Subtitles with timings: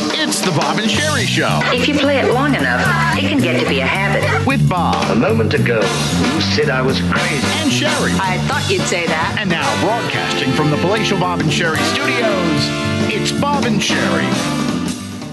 [0.00, 1.60] It's the Bob and Sheri Show.
[1.74, 2.80] If you play it long enough,
[3.16, 4.46] it can get to be a habit.
[4.46, 5.10] With Bob.
[5.10, 7.44] A moment ago, you said I was crazy.
[7.58, 8.12] And Sheri.
[8.20, 9.36] I thought you'd say that.
[9.40, 12.68] And now, broadcasting from the palatial Bob and Sheri studios,
[13.12, 14.28] it's Bob and Sheri.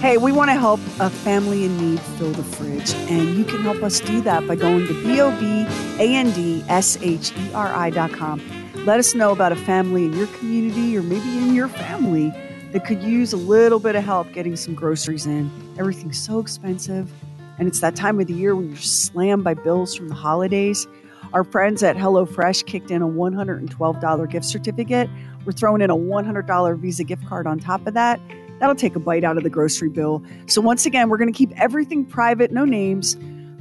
[0.00, 3.60] Hey, we want to help a family in need fill the fridge, and you can
[3.60, 8.42] help us do that by going to B-O-B-A-N-D-S-H-E-R-I dot com.
[8.84, 12.32] Let us know about a family in your community or maybe in your family
[12.72, 15.50] that could use a little bit of help getting some groceries in.
[15.78, 17.12] Everything's so expensive,
[17.58, 20.86] and it's that time of the year when you're slammed by bills from the holidays.
[21.32, 25.10] Our friends at HelloFresh kicked in a $112 gift certificate.
[25.44, 28.20] We're throwing in a $100 Visa gift card on top of that.
[28.58, 30.22] That'll take a bite out of the grocery bill.
[30.46, 33.16] So, once again, we're going to keep everything private, no names,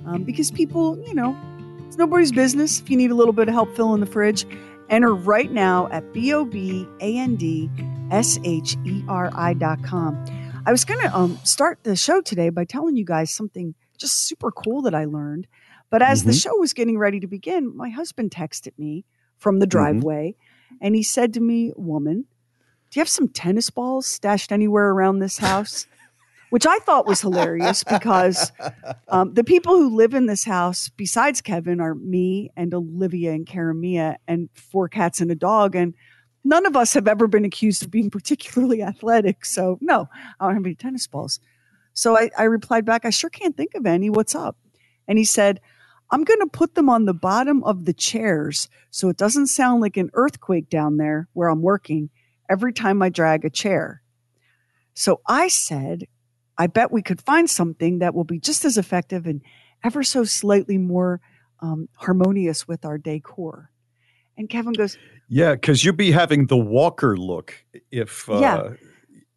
[0.06, 1.36] um, because people, you know,
[1.88, 2.80] it's nobody's business.
[2.80, 4.46] If you need a little bit of help filling the fridge,
[4.90, 7.70] enter right now at B O B A N D
[8.12, 10.24] S H E R I dot com.
[10.66, 14.28] I was going to um, start the show today by telling you guys something just
[14.28, 15.48] super cool that I learned.
[15.90, 16.30] But as mm-hmm.
[16.30, 19.06] the show was getting ready to begin, my husband texted me
[19.38, 20.76] from the driveway mm-hmm.
[20.82, 22.26] and he said to me, Woman,
[22.92, 25.88] do you have some tennis balls stashed anywhere around this house?
[26.52, 28.52] Which I thought was hilarious because
[29.10, 33.46] um, the people who live in this house, besides Kevin, are me and Olivia and
[33.46, 35.76] Karamia and four cats and a dog.
[35.76, 35.96] And
[36.46, 39.44] none of us have ever been accused of being particularly athletic.
[39.44, 40.08] So, no,
[40.40, 41.40] I don't have any tennis balls.
[41.94, 44.10] So I, I replied back, I sure can't think of any.
[44.10, 44.58] What's up?
[45.08, 45.60] And he said,
[46.12, 49.82] I'm going to put them on the bottom of the chairs so it doesn't sound
[49.82, 52.10] like an earthquake down there where I'm working
[52.50, 54.02] every time I drag a chair.
[54.94, 56.06] So I said,
[56.58, 59.42] I bet we could find something that will be just as effective and
[59.84, 61.22] ever so slightly more
[61.60, 63.72] um, harmonious with our decor.
[64.38, 68.70] And Kevin goes, Yeah, because you'd be having the Walker look if uh, yeah.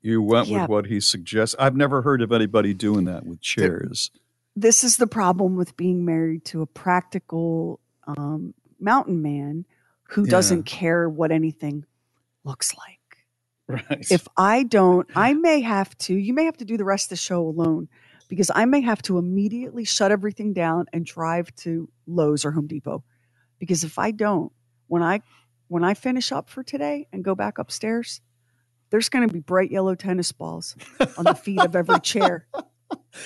[0.02, 0.62] you went yeah.
[0.62, 1.56] with what he suggests.
[1.58, 4.10] I've never heard of anybody doing that with chairs.
[4.54, 9.64] This is the problem with being married to a practical um, mountain man
[10.04, 10.30] who yeah.
[10.30, 11.84] doesn't care what anything
[12.44, 12.98] looks like.
[13.68, 14.10] Right.
[14.10, 17.10] If I don't, I may have to, you may have to do the rest of
[17.10, 17.88] the show alone
[18.28, 22.66] because I may have to immediately shut everything down and drive to Lowe's or Home
[22.66, 23.04] Depot.
[23.58, 24.52] Because if I don't,
[24.86, 25.20] when I
[25.68, 28.20] when I finish up for today and go back upstairs,
[28.90, 30.74] there's going to be bright yellow tennis balls
[31.16, 32.46] on the feet of every chair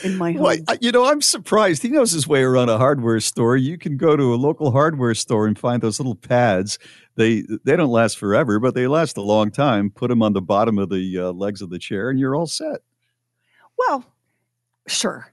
[0.02, 0.42] in my home.
[0.42, 1.82] Well, you know, I'm surprised.
[1.82, 3.56] He knows his way around a hardware store.
[3.56, 6.78] You can go to a local hardware store and find those little pads.
[7.14, 9.90] They they don't last forever, but they last a long time.
[9.90, 12.46] Put them on the bottom of the uh, legs of the chair, and you're all
[12.46, 12.80] set.
[13.76, 14.04] Well,
[14.88, 15.32] sure,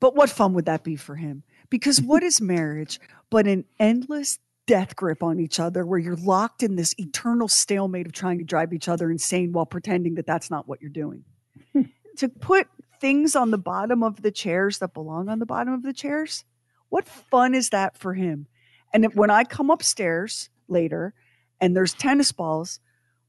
[0.00, 1.42] but what fun would that be for him?
[1.68, 6.62] Because what is marriage but an endless death grip on each other where you're locked
[6.62, 10.50] in this eternal stalemate of trying to drive each other insane while pretending that that's
[10.50, 11.24] not what you're doing.
[12.16, 12.68] to put
[13.00, 16.44] things on the bottom of the chairs that belong on the bottom of the chairs,
[16.88, 18.46] what fun is that for him?
[18.92, 21.14] And when I come upstairs later
[21.60, 22.80] and there's tennis balls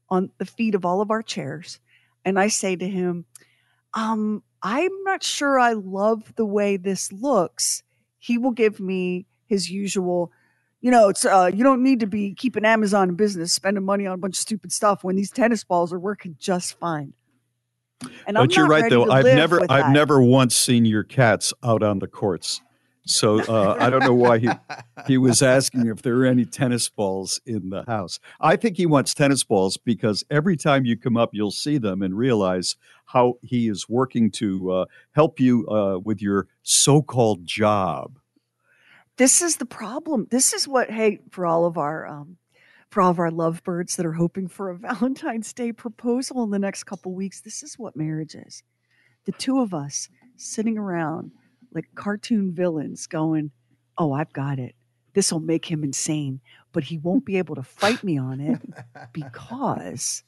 [0.08, 1.78] on the feet of all of our chairs,
[2.24, 3.26] and I say to him,
[3.94, 7.82] um, I'm not sure I love the way this looks.
[8.18, 10.32] He will give me his usual,
[10.80, 14.06] you know, it's uh, you don't need to be keeping Amazon in business, spending money
[14.06, 17.12] on a bunch of stupid stuff when these tennis balls are working just fine.
[18.26, 19.10] And but you're right, though.
[19.10, 19.92] I've never, I've that.
[19.92, 22.60] never once seen your cats out on the courts.
[23.06, 24.50] So uh, I don't know why he
[25.06, 28.20] he was asking if there are any tennis balls in the house.
[28.38, 32.02] I think he wants tennis balls because every time you come up, you'll see them
[32.02, 38.18] and realize how he is working to uh, help you uh, with your so-called job
[39.18, 40.26] this is the problem.
[40.30, 42.38] This is what, hey, for all of our um,
[42.88, 46.58] for all of our lovebirds that are hoping for a Valentine's Day proposal in the
[46.58, 48.62] next couple weeks, this is what marriage is.
[49.26, 51.32] The two of us sitting around
[51.74, 53.50] like cartoon villains going,
[53.98, 54.74] Oh, I've got it.
[55.12, 56.40] This will make him insane,
[56.72, 58.62] but he won't be able to fight me on it
[59.12, 60.22] because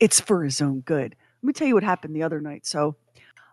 [0.00, 1.14] it's for his own good.
[1.42, 2.64] Let me tell you what happened the other night.
[2.64, 2.96] So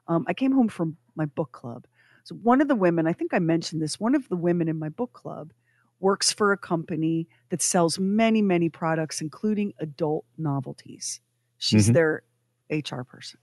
[0.07, 1.85] um, I came home from my book club
[2.29, 4.77] so one of the women, I think I mentioned this, one of the women in
[4.77, 5.51] my book club
[5.99, 11.21] works for a company that sells many, many products, including adult novelties.
[11.57, 11.93] She's mm-hmm.
[11.93, 12.23] their
[12.69, 13.39] HR person.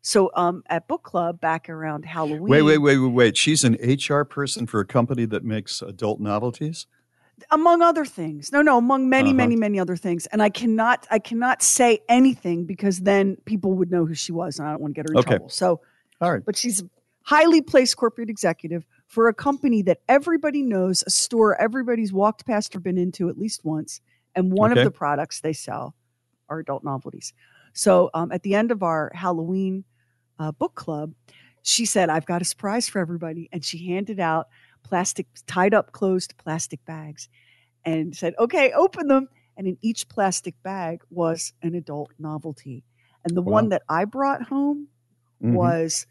[0.00, 2.48] So um, at book club back around Halloween.
[2.48, 3.36] Wait, wait, wait, wait, wait.
[3.36, 6.86] She's an HR person for a company that makes adult novelties?
[7.50, 8.52] Among other things.
[8.52, 9.36] No, no, among many, uh-huh.
[9.36, 10.24] many, many other things.
[10.28, 14.58] And I cannot I cannot say anything because then people would know who she was
[14.58, 15.28] and I don't want to get her in okay.
[15.28, 15.50] trouble.
[15.50, 15.82] So
[16.20, 16.42] all right.
[16.42, 16.82] But she's
[17.24, 22.76] highly placed corporate executive for a company that everybody knows, a store everybody's walked past
[22.76, 24.00] or been into at least once.
[24.34, 24.80] And one okay.
[24.80, 25.94] of the products they sell
[26.48, 27.32] are adult novelties.
[27.72, 29.84] So um, at the end of our Halloween
[30.38, 31.12] uh, book club,
[31.62, 33.48] she said, I've got a surprise for everybody.
[33.52, 34.48] And she handed out
[34.82, 37.28] plastic, tied up, closed plastic bags
[37.84, 39.28] and said, okay, open them.
[39.56, 42.84] And in each plastic bag was an adult novelty.
[43.24, 43.52] And the wow.
[43.52, 44.88] one that I brought home
[45.42, 45.54] mm-hmm.
[45.54, 46.06] was,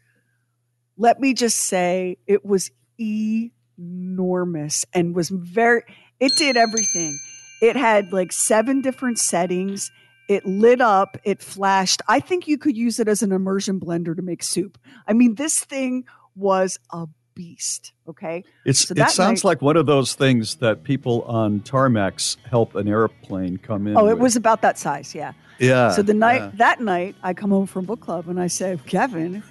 [0.96, 5.82] let me just say, it was enormous and was very,
[6.20, 7.18] it did everything.
[7.60, 9.90] It had like seven different settings.
[10.28, 12.00] It lit up, it flashed.
[12.08, 14.78] I think you could use it as an immersion blender to make soup.
[15.06, 16.04] I mean, this thing
[16.34, 17.92] was a beast.
[18.08, 18.44] Okay.
[18.64, 22.74] It's so it sounds night, like one of those things that people on tarmacs help
[22.74, 23.96] an airplane come in.
[23.96, 24.22] Oh, it with.
[24.22, 25.32] was about that size, yeah.
[25.58, 25.90] Yeah.
[25.90, 26.50] So the night yeah.
[26.54, 29.42] that night I come home from book club and I say, Kevin,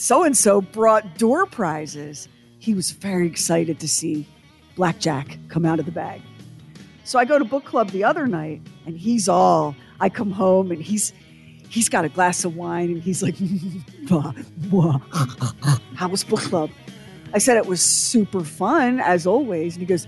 [0.00, 2.26] so and so brought door prizes.
[2.58, 4.26] He was very excited to see
[4.74, 6.22] blackjack come out of the bag.
[7.04, 10.70] So I go to book club the other night and he's all I come home
[10.72, 11.12] and he's
[11.68, 13.36] he's got a glass of wine and he's like
[15.96, 16.70] how was book club?
[17.34, 19.74] I said it was super fun as always.
[19.74, 20.06] And he goes,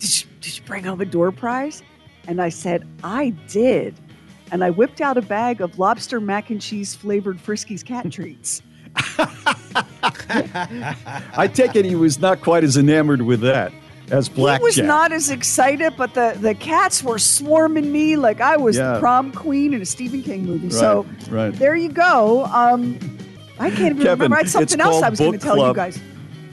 [0.00, 1.82] Did you did you bring home a door prize?
[2.28, 3.94] And I said, I did.
[4.52, 8.60] And I whipped out a bag of lobster mac and cheese flavored Friskies cat treats.
[11.36, 13.72] I take it he was not quite as enamored with that
[14.10, 14.60] as Black.
[14.60, 18.76] He was not as excited, but the, the cats were swarming me like I was
[18.76, 18.94] yeah.
[18.94, 20.68] the prom queen in a Stephen King movie.
[20.68, 21.52] Right, so right.
[21.54, 22.44] there you go.
[22.46, 22.98] Um,
[23.58, 24.36] I can't even Kevin, remember.
[24.36, 26.00] I had something else I was going to tell you guys.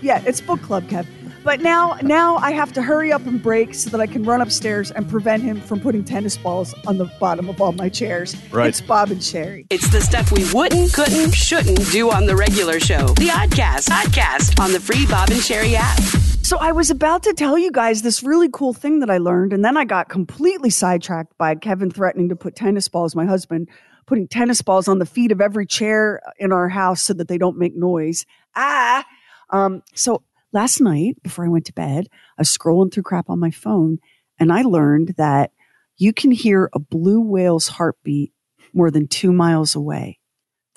[0.02, 1.08] Yeah, it's book club, Kev.
[1.48, 4.42] But now, now I have to hurry up and break so that I can run
[4.42, 8.36] upstairs and prevent him from putting tennis balls on the bottom of all my chairs.
[8.52, 8.68] Right.
[8.68, 9.66] It's Bob and Sheri.
[9.70, 13.08] It's the stuff we wouldn't, couldn't, shouldn't do on the regular show.
[13.14, 15.98] The Oddcast, Podcast on the free Bob and Sheri app.
[16.44, 19.54] So I was about to tell you guys this really cool thing that I learned,
[19.54, 23.70] and then I got completely sidetracked by Kevin threatening to put tennis balls, my husband
[24.06, 27.38] putting tennis balls on the feet of every chair in our house so that they
[27.38, 28.26] don't make noise.
[28.54, 29.06] Ah.
[29.50, 30.24] Um, so
[30.54, 32.08] last night before I went to bed,
[32.38, 34.00] I was scrolling through crap on my phone
[34.40, 35.52] and I learned that
[35.98, 38.34] you can hear a blue whale's heartbeat
[38.74, 40.20] more than two miles away.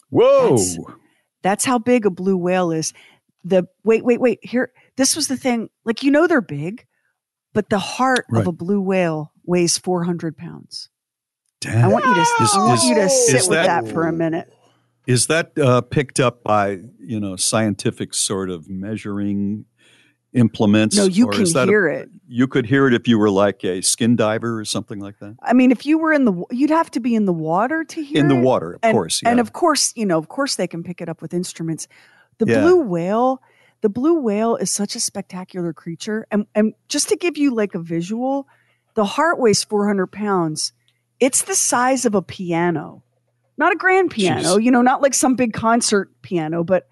[0.09, 0.57] Whoa.
[0.57, 0.79] That's,
[1.43, 2.93] that's how big a blue whale is.
[3.45, 4.39] The wait, wait, wait.
[4.43, 5.69] Here, this was the thing.
[5.85, 6.87] Like, you know, they're big,
[7.53, 8.41] but the heart right.
[8.41, 10.91] of a blue whale weighs 400 pounds.
[11.61, 11.85] Damn.
[11.85, 14.07] I want you to, is, I want is, you to sit with that, that for
[14.07, 14.53] a minute.
[15.11, 19.65] Is that uh, picked up by you know scientific sort of measuring
[20.33, 20.97] implements?
[20.97, 22.11] No, you can hear a, it.
[22.29, 25.35] You could hear it if you were like a skin diver or something like that.
[25.43, 28.05] I mean, if you were in the, you'd have to be in the water to
[28.05, 29.21] hear in the water, of and, course.
[29.21, 29.31] Yeah.
[29.31, 31.89] And of course, you know, of course, they can pick it up with instruments.
[32.39, 32.61] The yeah.
[32.61, 33.43] blue whale,
[33.81, 37.75] the blue whale is such a spectacular creature, and and just to give you like
[37.75, 38.47] a visual,
[38.95, 40.73] the heart weighs four hundred pounds.
[41.19, 43.03] It's the size of a piano,
[43.61, 44.65] not a grand piano, Jeez.
[44.65, 46.89] you know, not like some big concert piano, but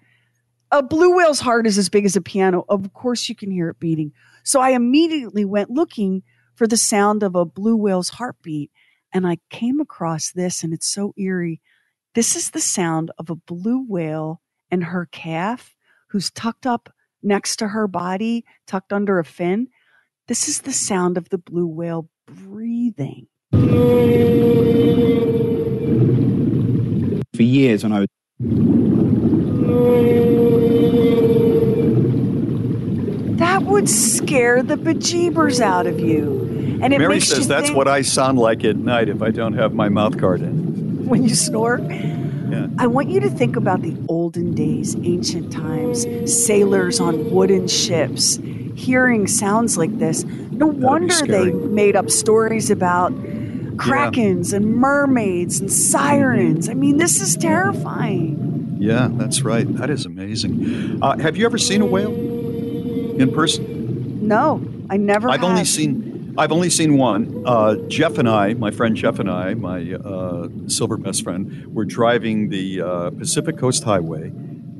[0.71, 2.63] a blue whale's heart is as big as a piano.
[2.69, 4.13] Of course, you can hear it beating.
[4.43, 6.21] So I immediately went looking
[6.55, 8.69] for the sound of a blue whale's heartbeat.
[9.11, 11.59] And I came across this, and it's so eerie.
[12.13, 15.75] This is the sound of a blue whale and her calf,
[16.09, 19.69] who's tucked up next to her body, tucked under a fin.
[20.27, 23.27] This is the sound of the blue whale breathing.
[27.39, 28.07] For years, when I was
[33.37, 36.79] That would scare the bejeebers out of you.
[36.83, 39.53] And it Mary says that's think, what I sound like at night if I don't
[39.53, 41.07] have my mouth guard in.
[41.07, 41.79] When you snore?
[41.79, 42.67] Yeah.
[42.77, 48.37] I want you to think about the olden days, ancient times, sailors on wooden ships,
[48.75, 50.25] hearing sounds like this.
[50.25, 53.13] No That'd wonder they made up stories about
[53.79, 54.57] krakens yeah.
[54.57, 56.69] and mermaids and sirens.
[56.69, 58.77] I mean, this is terrifying.
[58.79, 59.71] Yeah, that's right.
[59.77, 60.99] That is amazing.
[61.01, 62.29] Uh, have you ever seen a whale?
[63.19, 64.27] in person?
[64.27, 65.29] No, I never.
[65.29, 65.49] I've have.
[65.49, 66.35] only seen.
[66.37, 67.43] I've only seen one.
[67.45, 71.85] Uh, Jeff and I, my friend Jeff and I, my uh, silver best friend, were
[71.85, 74.31] driving the uh, Pacific Coast Highway,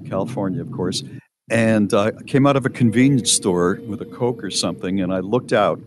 [0.07, 1.03] California, of course,
[1.49, 5.19] and I came out of a convenience store with a Coke or something, and I
[5.19, 5.81] looked out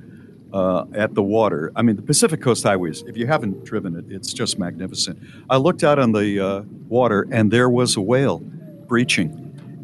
[0.53, 1.73] uh, at the water.
[1.75, 5.19] I mean, the Pacific Coast Highways, if you haven't driven it, it's just magnificent.
[5.49, 9.39] I looked out on the uh, water and there was a whale breaching.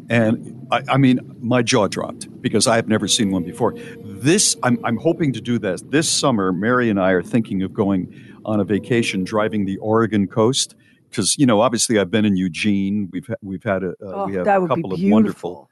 [0.09, 3.73] And I, I, mean, my jaw dropped because I have never seen one before.
[4.03, 5.81] This, I'm, I'm hoping to do this.
[5.81, 8.13] This summer, Mary and I are thinking of going
[8.45, 10.75] on a vacation driving the Oregon coast
[11.09, 13.09] because you know obviously I've been in Eugene.
[13.11, 15.69] We've we've had a uh, oh, we have a couple of wonderful,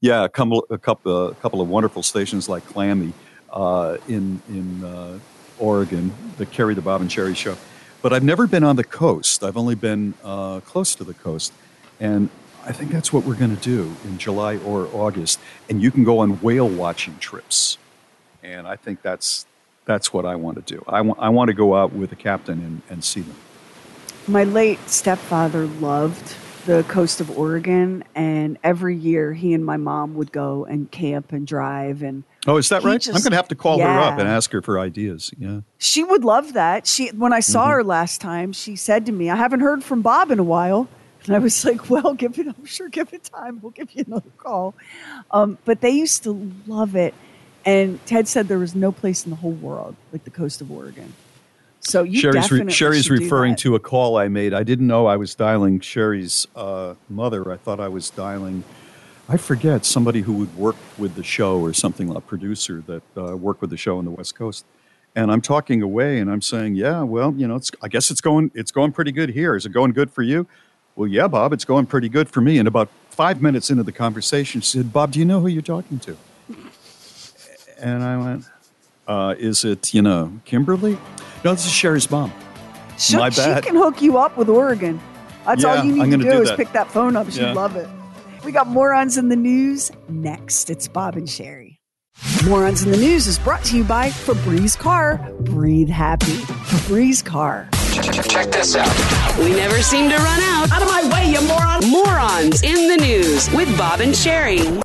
[0.00, 3.12] yeah, a couple a couple a couple of wonderful stations like Clammy
[3.52, 5.18] uh, in in uh,
[5.58, 7.56] Oregon that carry the Bob and Sheri show.
[8.02, 9.44] But I've never been on the coast.
[9.44, 11.52] I've only been uh, close to the coast,
[11.98, 12.30] and
[12.64, 15.38] I think that's what we're going to do in July or August.
[15.68, 17.78] And you can go on whale watching trips,
[18.42, 19.46] and I think that's
[19.84, 20.84] that's what I want to do.
[20.86, 23.36] I want I want to go out with a captain and, and see them.
[24.26, 30.14] My late stepfather loved the coast of Oregon, and every year he and my mom
[30.14, 33.00] would go and camp and drive and Oh, is that right?
[33.00, 33.94] Just, I'm going to have to call yeah.
[33.94, 35.30] her up and ask her for ideas.
[35.38, 35.60] Yeah.
[35.78, 36.86] She would love that.
[36.86, 37.72] She when I saw mm-hmm.
[37.72, 40.88] her last time, she said to me, "I haven't heard from Bob in a while."
[41.26, 42.46] And I was like, "Well, give it.
[42.46, 43.60] I'm sure give it time.
[43.60, 44.74] We'll give you another call."
[45.30, 47.12] Um, but they used to love it,
[47.64, 50.70] and Ted said there was no place in the whole world like the coast of
[50.70, 51.12] Oregon.
[51.80, 54.52] So you Sheri's, re- Sheri's referring to a call I made.
[54.52, 57.50] I didn't know I was dialing Sheri's uh, mother.
[57.50, 58.64] I thought I was dialing
[59.30, 63.36] I forget somebody who would work with the show or something, a producer that uh,
[63.36, 64.64] worked with the show on the West Coast.
[65.14, 68.20] And I'm talking away, and I'm saying, "Yeah, well, you know, it's, I guess it's
[68.20, 69.54] going, it's going pretty good here.
[69.54, 70.48] Is it going good for you?"
[70.96, 72.58] Well, yeah, Bob, it's going pretty good for me.
[72.58, 75.62] And about five minutes into the conversation, she said, "Bob, do you know who you're
[75.62, 76.16] talking to?"
[77.78, 78.44] And I went,
[79.06, 80.98] uh, "Is it, you know, Kimberly?"
[81.44, 82.32] No, this is Sheri's mom.
[82.98, 83.62] She, My bad.
[83.62, 85.00] She can hook you up with Oregon.
[85.46, 87.30] That's yeah, all you need to do, do is pick that phone up.
[87.30, 87.52] She'd yeah.
[87.52, 87.88] love it.
[88.44, 90.70] We got morons in the news next.
[90.70, 91.76] It's Bob and Sheri.
[92.46, 95.18] Morons in the News is brought to you by Febreze Car.
[95.40, 96.32] Breathe happy.
[96.32, 97.68] Febreze Car.
[98.28, 99.38] Check this out.
[99.38, 100.70] We never seem to run out.
[100.72, 101.88] Out of my way, you moron.
[101.88, 104.80] Morons in the News with Bob and Sheri.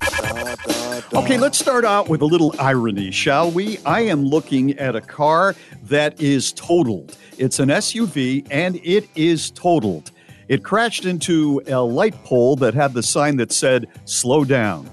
[1.13, 3.77] Okay, let's start out with a little irony, shall we?
[3.85, 7.17] I am looking at a car that is totaled.
[7.38, 10.12] It's an SUV and it is totaled.
[10.47, 14.89] It crashed into a light pole that had the sign that said, slow down.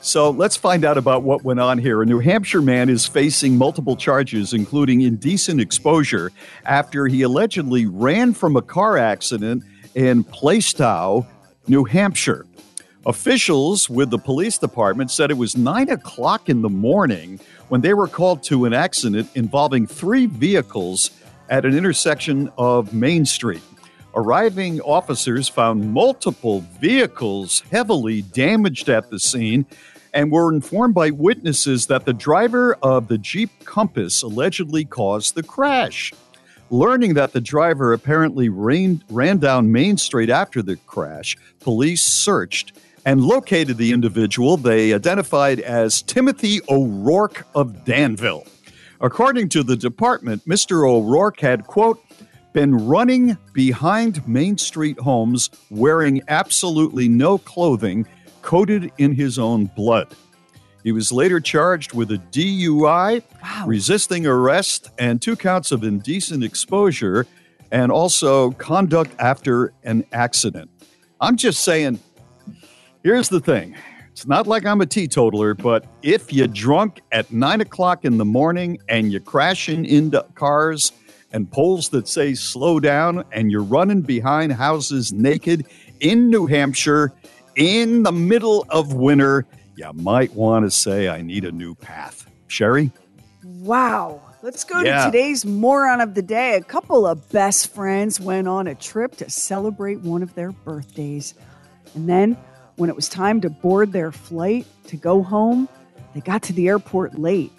[0.00, 2.02] So let's find out about what went on here.
[2.02, 6.32] A New Hampshire man is facing multiple charges, including indecent exposure,
[6.66, 9.62] after he allegedly ran from a car accident
[9.94, 11.24] in Plaistow,
[11.68, 12.46] New Hampshire.
[13.06, 17.94] Officials with the police department said it was 9 o'clock in the morning when they
[17.94, 21.10] were called to an accident involving three vehicles
[21.48, 23.62] at an intersection of Main Street.
[24.14, 29.64] Arriving officers found multiple vehicles heavily damaged at the scene
[30.12, 35.42] and were informed by witnesses that the driver of the Jeep Compass allegedly caused the
[35.42, 36.12] crash.
[36.68, 42.72] Learning that the driver apparently ran, ran down Main Street after the crash, police searched
[43.06, 48.46] and located the individual they identified as Timothy O'Rourke of Danville.
[49.00, 50.88] According to the department, Mr.
[50.88, 52.00] O'Rourke had, quote,
[52.52, 58.06] been running behind Main Street homes wearing absolutely no clothing,
[58.42, 60.08] coated in his own blood.
[60.82, 63.64] He was later charged with a DUI, wow.
[63.66, 67.26] resisting arrest, and two counts of indecent exposure,
[67.70, 70.70] and also conduct after an accident.
[71.20, 72.00] I'm just saying,
[73.04, 73.76] here's the thing.
[74.10, 78.24] It's not like I'm a teetotaler, but if you're drunk at nine o'clock in the
[78.24, 80.92] morning and you're crashing into cars
[81.32, 85.66] and polls that say slow down, and you're running behind houses naked
[86.00, 87.12] in New Hampshire
[87.56, 89.46] in the middle of winter,
[89.76, 92.30] you might want to say, I need a new path.
[92.48, 92.90] Sheri?
[93.42, 94.20] Wow.
[94.42, 95.04] Let's go yeah.
[95.04, 96.56] to today's moron of the day.
[96.56, 101.34] A couple of best friends went on a trip to celebrate one of their birthdays.
[101.94, 102.36] And then,
[102.76, 105.68] when it was time to board their flight to go home,
[106.14, 107.52] they got to the airport late.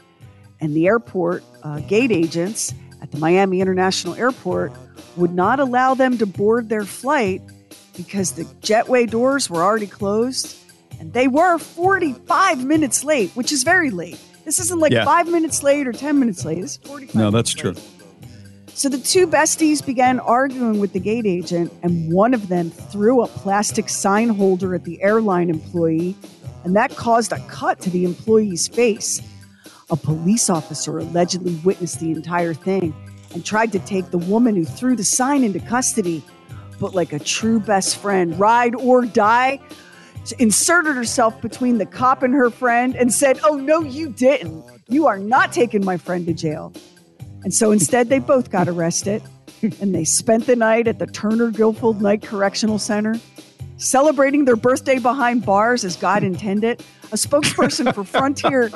[0.60, 2.74] And the airport uh, gate agents
[3.17, 4.72] Miami International Airport
[5.15, 7.41] would not allow them to board their flight
[7.96, 10.58] because the jetway doors were already closed
[11.00, 14.20] and they were 45 minutes late, which is very late.
[14.46, 15.05] This isn't like yeah.
[15.05, 16.62] five minutes late or 10 minutes late.
[16.62, 17.72] This is 45 No, that's true.
[17.72, 17.89] Late.
[18.75, 23.22] So the two besties began arguing with the gate agent, and one of them threw
[23.22, 26.15] a plastic sign holder at the airline employee,
[26.63, 29.22] and that caused a cut to the employee's face.
[29.91, 32.96] A police officer allegedly witnessed the entire thing
[33.33, 36.23] and tried to take the woman who threw the sign into custody.
[36.79, 39.59] But, like a true best friend, ride or die,
[40.39, 44.63] inserted herself between the cop and her friend and said, Oh, no, you didn't.
[44.87, 46.73] You are not taking my friend to jail.
[47.43, 49.21] And so instead, they both got arrested
[49.81, 53.15] and they spent the night at the Turner Guilford Knight Correctional Center,
[53.77, 56.83] celebrating their birthday behind bars as God intended.
[57.11, 58.69] A spokesperson for Frontier,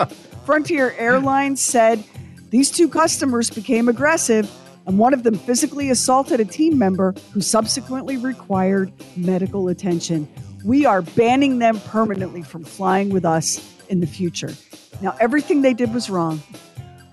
[0.46, 2.04] Frontier Airlines said
[2.50, 4.50] these two customers became aggressive
[4.88, 10.28] and one of them physically assaulted a team member who subsequently required medical attention.
[10.64, 14.54] We are banning them permanently from flying with us in the future.
[15.02, 16.42] Now, everything they did was wrong.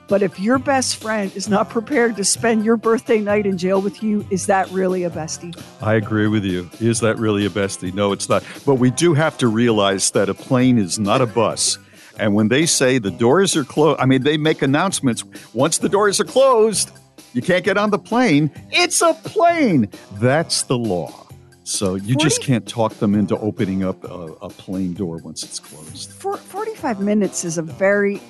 [0.07, 3.81] But if your best friend is not prepared to spend your birthday night in jail
[3.81, 5.59] with you, is that really a bestie?
[5.83, 6.71] I agree with you.
[6.81, 7.93] Is that really a bestie?
[7.93, 8.45] No, it's not.
[8.65, 11.79] But we do have to realize that a plane is not a bus.
[12.19, 15.25] And when they say the doors are closed, I mean, they make announcements.
[15.53, 16.91] Once the doors are closed,
[17.33, 18.51] you can't get on the plane.
[18.71, 19.89] It's a plane.
[20.15, 21.25] That's the law.
[21.65, 25.43] So you 40, just can't talk them into opening up a, a plane door once
[25.43, 26.13] it's closed.
[26.13, 28.21] For, 45 minutes is a very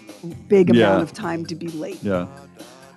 [0.48, 1.02] big amount yeah.
[1.02, 2.02] of time to be late.
[2.02, 2.28] Yeah.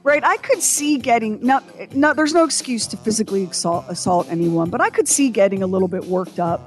[0.03, 0.23] Right.
[0.23, 1.61] I could see getting now.
[1.91, 5.67] No, there's no excuse to physically assault, assault anyone, but I could see getting a
[5.67, 6.61] little bit worked up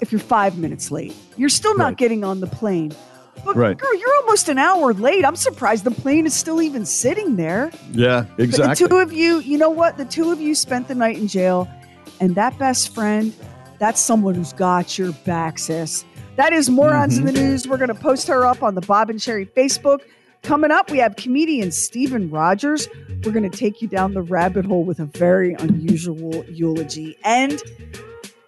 [0.00, 1.14] if you're five minutes late.
[1.36, 1.96] You're still not right.
[1.98, 2.92] getting on the plane.
[3.44, 3.76] But right.
[3.76, 5.24] girl, you're almost an hour late.
[5.24, 7.70] I'm surprised the plane is still even sitting there.
[7.92, 8.86] Yeah, exactly.
[8.86, 9.96] the two of you, you know what?
[9.96, 11.68] The two of you spent the night in jail,
[12.20, 13.34] and that best friend,
[13.78, 16.04] that's someone who's got your back, sis.
[16.36, 17.28] That is Morons mm-hmm.
[17.28, 17.66] in the News.
[17.66, 20.00] We're going to post her up on the Bob and Sheri Facebook.
[20.42, 22.88] Coming up, we have comedian Stephen Rogers.
[23.24, 27.18] We're going to take you down the rabbit hole with a very unusual eulogy.
[27.24, 27.62] And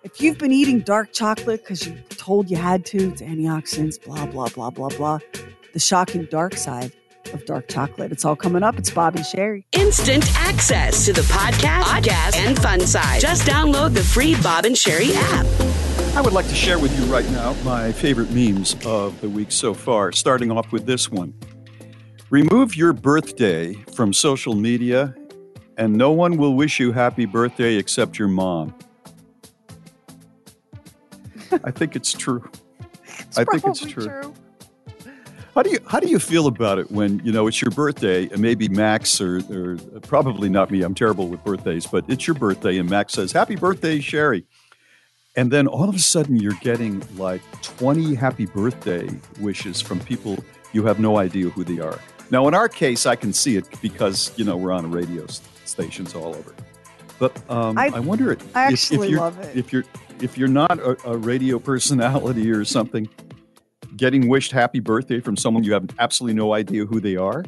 [0.05, 4.27] if you've been eating dark chocolate because you told you had to, it's antioxidants, blah,
[4.27, 5.19] blah, blah, blah, blah,
[5.73, 6.93] the shocking dark side
[7.33, 8.11] of dark chocolate.
[8.11, 8.79] It's all coming up.
[8.79, 9.65] It's Bob and Sheri.
[9.73, 13.21] Instant access to the podcast, podcast, and fun side.
[13.21, 15.47] Just download the free Bob and Sheri app.
[16.17, 19.53] I would like to share with you right now my favorite memes of the week
[19.53, 21.33] so far, starting off with this one.
[22.29, 25.15] Remove your birthday from social media,
[25.77, 28.75] and no one will wish you happy birthday except your mom.
[31.65, 32.49] I think it's true.
[33.19, 34.07] It's I think it's true.
[34.07, 34.35] true.
[35.55, 38.27] How do you how do you feel about it when you know it's your birthday
[38.29, 42.35] and maybe Max or, or probably not me I'm terrible with birthdays but it's your
[42.35, 44.45] birthday and Max says happy birthday Sheri
[45.37, 49.07] and then all of a sudden you're getting like 20 happy birthday
[49.41, 51.99] wishes from people you have no idea who they are.
[52.31, 55.27] Now in our case I can see it because you know we're on radio
[55.67, 56.55] stations all over.
[57.23, 59.57] But um, I, I, wonder if, I actually if, you're, love it.
[59.57, 59.85] if you're
[60.21, 63.09] if you're not a, a radio personality or something,
[63.97, 67.45] getting wished happy birthday from someone you have absolutely no idea who they are.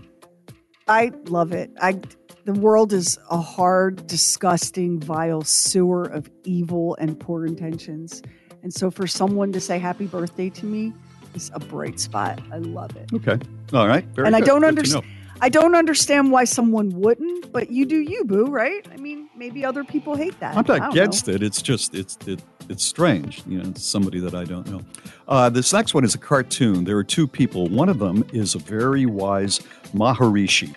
[0.87, 1.72] I love it.
[1.80, 2.00] I
[2.44, 8.22] the world is a hard, disgusting, vile sewer of evil and poor intentions.
[8.62, 10.92] And so for someone to say happy birthday to me
[11.34, 12.40] is a bright spot.
[12.52, 13.12] I love it.
[13.12, 13.44] Okay.
[13.72, 14.04] All right.
[14.14, 14.42] Very and good.
[14.44, 15.04] I don't understand
[15.40, 18.87] I don't understand why someone wouldn't, but you do you, boo, right?
[18.92, 20.56] I mean, maybe other people hate that.
[20.56, 21.34] I'm not against know.
[21.34, 21.42] it.
[21.42, 23.42] It's just it's it, it's strange.
[23.46, 24.80] You know, it's somebody that I don't know.
[25.28, 26.84] Uh, this next one is a cartoon.
[26.84, 27.68] There are two people.
[27.68, 29.60] One of them is a very wise
[29.94, 30.74] Maharishi.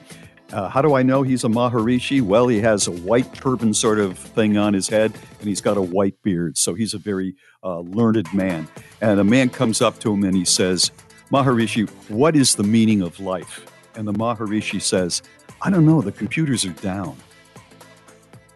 [0.53, 2.21] Uh, how do I know he's a Maharishi?
[2.21, 5.75] Well, he has a white turban sort of thing on his head, and he's got
[5.75, 6.57] a white beard.
[6.57, 8.67] So he's a very uh, learned man.
[9.01, 10.91] And a man comes up to him and he says,
[11.31, 13.65] Maharishi, what is the meaning of life?
[13.95, 15.21] And the Maharishi says,
[15.61, 17.17] I don't know, the computers are down.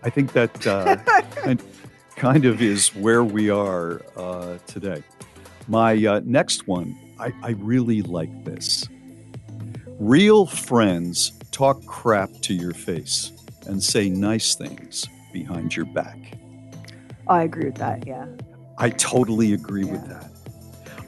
[0.03, 0.95] I think that uh,
[1.35, 1.61] kind,
[2.15, 5.03] kind of is where we are uh, today.
[5.67, 8.87] My uh, next one, I, I really like this.
[9.99, 13.31] Real friends talk crap to your face
[13.67, 16.17] and say nice things behind your back.
[17.27, 18.25] I agree with that, yeah.
[18.77, 19.91] I totally agree yeah.
[19.91, 20.31] with that.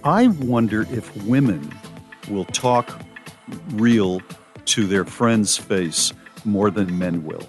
[0.03, 1.73] I wonder if women
[2.29, 3.01] will talk
[3.71, 4.21] real
[4.65, 6.13] to their friend's face
[6.45, 7.47] more than men will?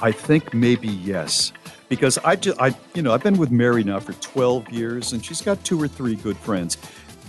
[0.00, 1.52] I think maybe yes,
[1.88, 5.24] because I, just, I, you know, I've been with Mary now for 12 years, and
[5.24, 6.76] she's got two or three good friends,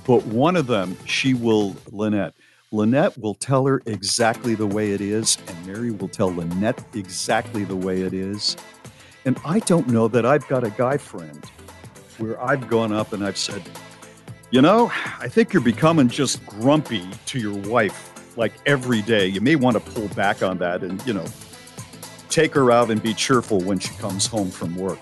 [0.06, 2.34] but one of them, she will, Lynette.
[2.72, 7.64] Lynette will tell her exactly the way it is, and Mary will tell Lynette exactly
[7.64, 8.56] the way it is.
[9.26, 11.44] And I don't know that I've got a guy friend
[12.20, 13.64] where I've gone up and I've said,
[14.52, 19.28] you know, I think you're becoming just grumpy to your wife like every day.
[19.28, 21.26] You may want to pull back on that and, you know,
[22.30, 25.00] take her out and be cheerful when she comes home from work.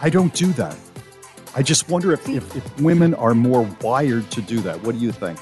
[0.00, 0.76] I don't do that.
[1.54, 4.82] I just wonder if, if, if women are more wired to do that.
[4.82, 5.38] What do you think?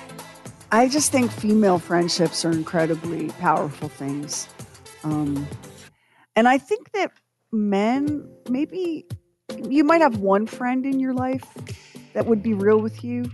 [0.71, 4.49] I just think female friendships are incredibly powerful things.
[5.03, 5.47] Um,
[6.37, 7.13] and I think that
[7.53, 9.07] men, maybe
[9.69, 11.47] you might have one friend in your life
[12.13, 13.31] that would be real with you.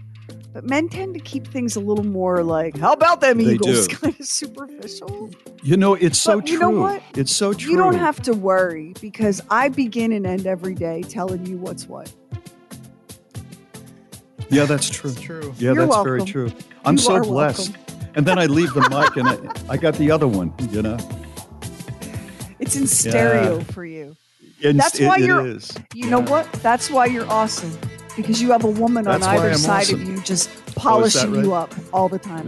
[0.52, 3.86] But men tend to keep things a little more like, how about them They Eagles?
[3.86, 3.96] do.
[3.96, 5.30] Kind of superficial.
[5.62, 6.52] You know, it's so But true.
[6.54, 7.02] you know what?
[7.16, 7.70] It's so true.
[7.70, 11.86] You don't have to worry because I begin and end every day telling you what's
[11.86, 12.12] what.
[14.48, 15.14] Yeah, that's true.
[15.14, 15.54] true.
[15.58, 16.50] Yeah, You're that's very true.
[16.84, 17.70] I'm You so are blessed.
[17.70, 17.86] welcome.
[18.16, 19.28] And then I leave the mic and
[19.68, 20.96] I, I got the other one, you know.
[22.58, 23.62] It's in stereo Yeah.
[23.64, 24.16] for you.
[24.64, 25.72] And That's why it you're- is.
[25.94, 26.50] You know what?
[26.54, 27.70] That's why you're awesome.
[28.16, 30.02] Because you have a woman That's on either side awesome.
[30.02, 32.46] of you just Oh, is polishing you up all the time.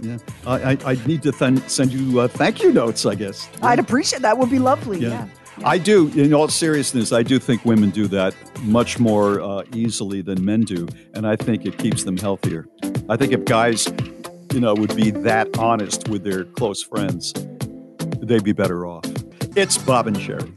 [0.00, 0.18] Yeah.
[0.46, 3.48] I, I, I need to then send you uh, thank you notes, I guess.
[3.60, 4.38] I'd appreciate that.
[4.38, 4.98] Would be lovely.
[5.00, 5.26] Yeah.
[5.58, 5.68] Yeah.
[5.68, 10.22] I do, in all seriousness, I do think women do that much more uh, easily
[10.22, 10.88] than men do.
[11.14, 12.66] And I think it keeps them healthier.
[13.08, 13.86] I think if guys,
[14.52, 17.32] you know, would be that honest with their close friends,
[18.20, 19.04] they'd be better off.
[19.56, 20.56] It's Bob and Sheri.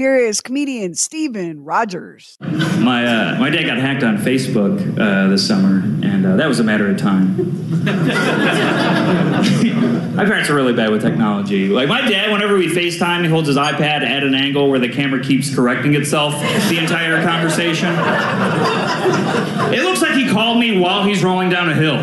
[0.00, 2.38] Here is comedian Steven Rogers.
[2.40, 6.58] My uh, my dad got hacked on Facebook uh, this summer, and uh, that was
[6.58, 7.36] a matter of time.
[10.16, 11.68] my parents are really bad with technology.
[11.68, 14.88] Like my dad, whenever we FaceTime, he holds his iPad at an angle where the
[14.88, 16.32] camera keeps correcting itself
[16.70, 17.94] the entire conversation.
[19.70, 21.98] It looks like he called me while he's rolling down a hill.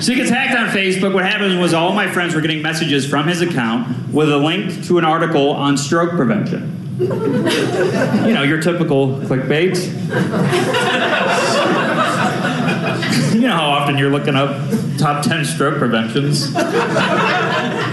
[0.00, 1.12] So he gets hacked on Facebook.
[1.12, 4.84] What happened was all my friends were getting messages from his account with a link
[4.86, 6.74] to an article on stroke prevention.
[6.98, 7.06] You
[8.34, 9.76] know, your typical clickbait.
[13.34, 14.56] you know how often you're looking up
[14.98, 16.52] top 10 stroke preventions.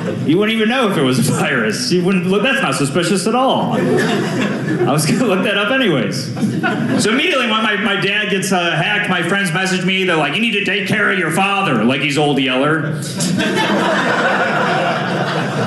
[0.25, 1.91] You wouldn't even know if it was a virus.
[1.91, 3.73] You wouldn't look, that's not suspicious at all.
[3.73, 6.33] I was gonna look that up anyways.
[7.03, 10.33] So immediately when my, my dad gets uh, hacked, my friends message me, they're like,
[10.33, 13.01] you need to take care of your father, like he's old Yeller.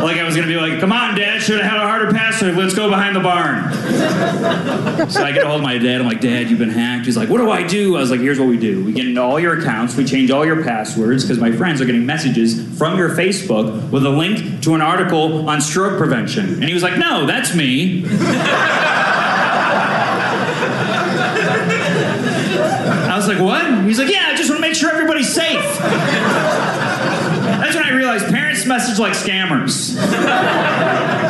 [0.03, 2.57] Like I was gonna be like, come on, Dad, should have had a harder password.
[2.57, 3.73] Let's go behind the barn.
[5.11, 6.01] so I get a hold of my dad.
[6.01, 7.07] I'm like, Dad, you've been hacked.
[7.07, 7.97] He's like, what do I do?
[7.97, 8.85] I was like, here's what we do.
[8.85, 9.97] We get into all your accounts.
[9.97, 14.05] We change all your passwords because my friends are getting messages from your Facebook with
[14.05, 16.55] a link to an article on stroke prevention.
[16.55, 18.05] And he was like, no, that's me.
[23.09, 23.85] I was like, what?
[23.85, 25.59] He's like, yeah, I just want to make sure everybody's safe.
[28.09, 29.95] Realized parents message like scammers.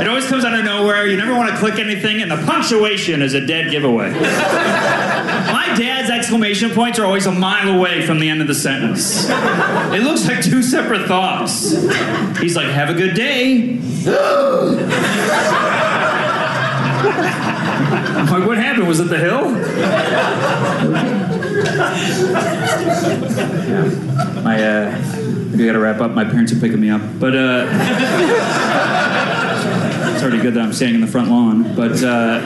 [0.01, 1.09] It always comes out of nowhere.
[1.09, 4.13] You never want to click anything, and the punctuation is a dead giveaway.
[4.13, 9.29] My dad's exclamation points are always a mile away from the end of the sentence.
[9.29, 11.73] It looks like two separate thoughts.
[12.39, 13.81] He's like, have a good day.
[18.15, 18.87] I'm like, what happened?
[18.87, 19.51] Was it the hill?
[24.45, 26.13] My, uh, we gotta wrap up.
[26.13, 27.01] My parents are picking me up.
[27.19, 27.67] But, uh,
[30.15, 31.75] it's already good that I'm standing in the front lawn.
[31.75, 32.41] But, uh,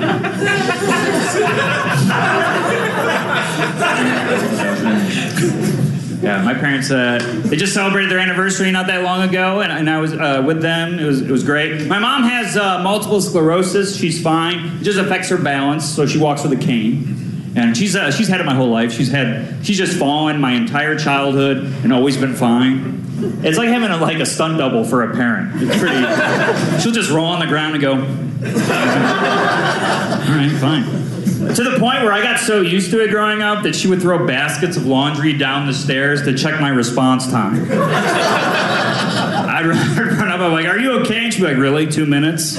[6.22, 9.90] Yeah, my parents, uh, they just celebrated their anniversary not that long ago, and, and
[9.90, 11.00] I was uh, with them.
[11.00, 11.88] It was, it was great.
[11.88, 13.96] My mom has uh, multiple sclerosis.
[13.96, 14.76] She's fine.
[14.76, 17.21] It just affects her balance, so she walks with a cane.
[17.54, 18.92] And she's, uh, she's had it my whole life.
[18.92, 23.04] She's had, she's just fallen my entire childhood and always been fine.
[23.44, 25.62] It's like having a, like a stunt double for a parent.
[25.62, 28.00] It's pretty, she'll just roll on the ground and go, all
[30.36, 30.84] right, fine.
[31.54, 34.00] To the point where I got so used to it growing up that she would
[34.00, 37.68] throw baskets of laundry down the stairs to check my response time.
[39.52, 41.24] I'd run, up, I'm like, are you okay?
[41.24, 41.86] And she'd be like, really?
[41.86, 42.56] Two minutes?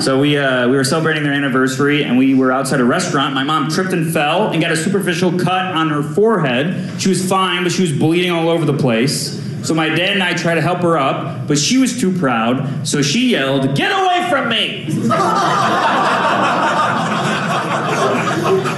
[0.00, 3.34] So we, uh, we were celebrating their anniversary and we were outside a restaurant.
[3.34, 7.00] My mom tripped and fell and got a superficial cut on her forehead.
[7.00, 9.40] She was fine, but she was bleeding all over the place.
[9.66, 12.86] So my dad and I tried to help her up, but she was too proud,
[12.86, 14.88] so she yelled, Get away from me!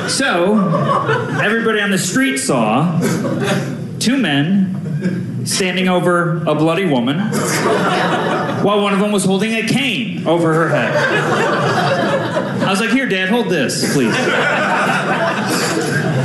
[0.09, 0.55] So,
[1.43, 2.99] everybody on the street saw
[3.99, 7.19] two men standing over a bloody woman
[8.67, 10.93] while one of them was holding a cane over her head.
[12.65, 14.13] I was like, Here, Dad, hold this, please.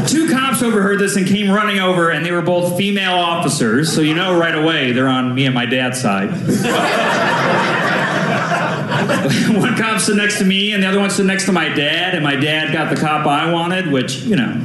[0.09, 4.01] Two cops overheard this and came running over, and they were both female officers, so
[4.01, 6.31] you know right away they're on me and my dad's side.
[9.55, 12.15] one cop stood next to me, and the other one stood next to my dad,
[12.15, 14.59] and my dad got the cop I wanted, which, you know.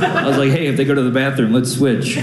[0.00, 2.16] I was like, hey, if they go to the bathroom, let's switch.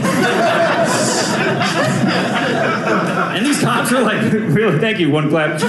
[3.91, 5.61] are like, really, thank you, one clap.
[5.61, 5.67] Uh,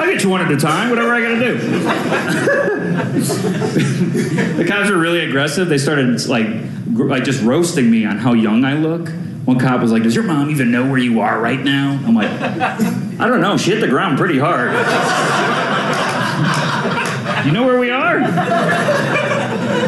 [0.00, 1.58] I'll get you one at a time, whatever I gotta do.
[4.56, 5.68] the cops are really aggressive.
[5.68, 6.46] They started like,
[6.92, 9.08] like just roasting me on how young I look.
[9.44, 12.00] One cop was like, Does your mom even know where you are right now?
[12.04, 13.56] I'm like, I don't know.
[13.56, 14.70] She hit the ground pretty hard.
[17.46, 18.20] you know where we are?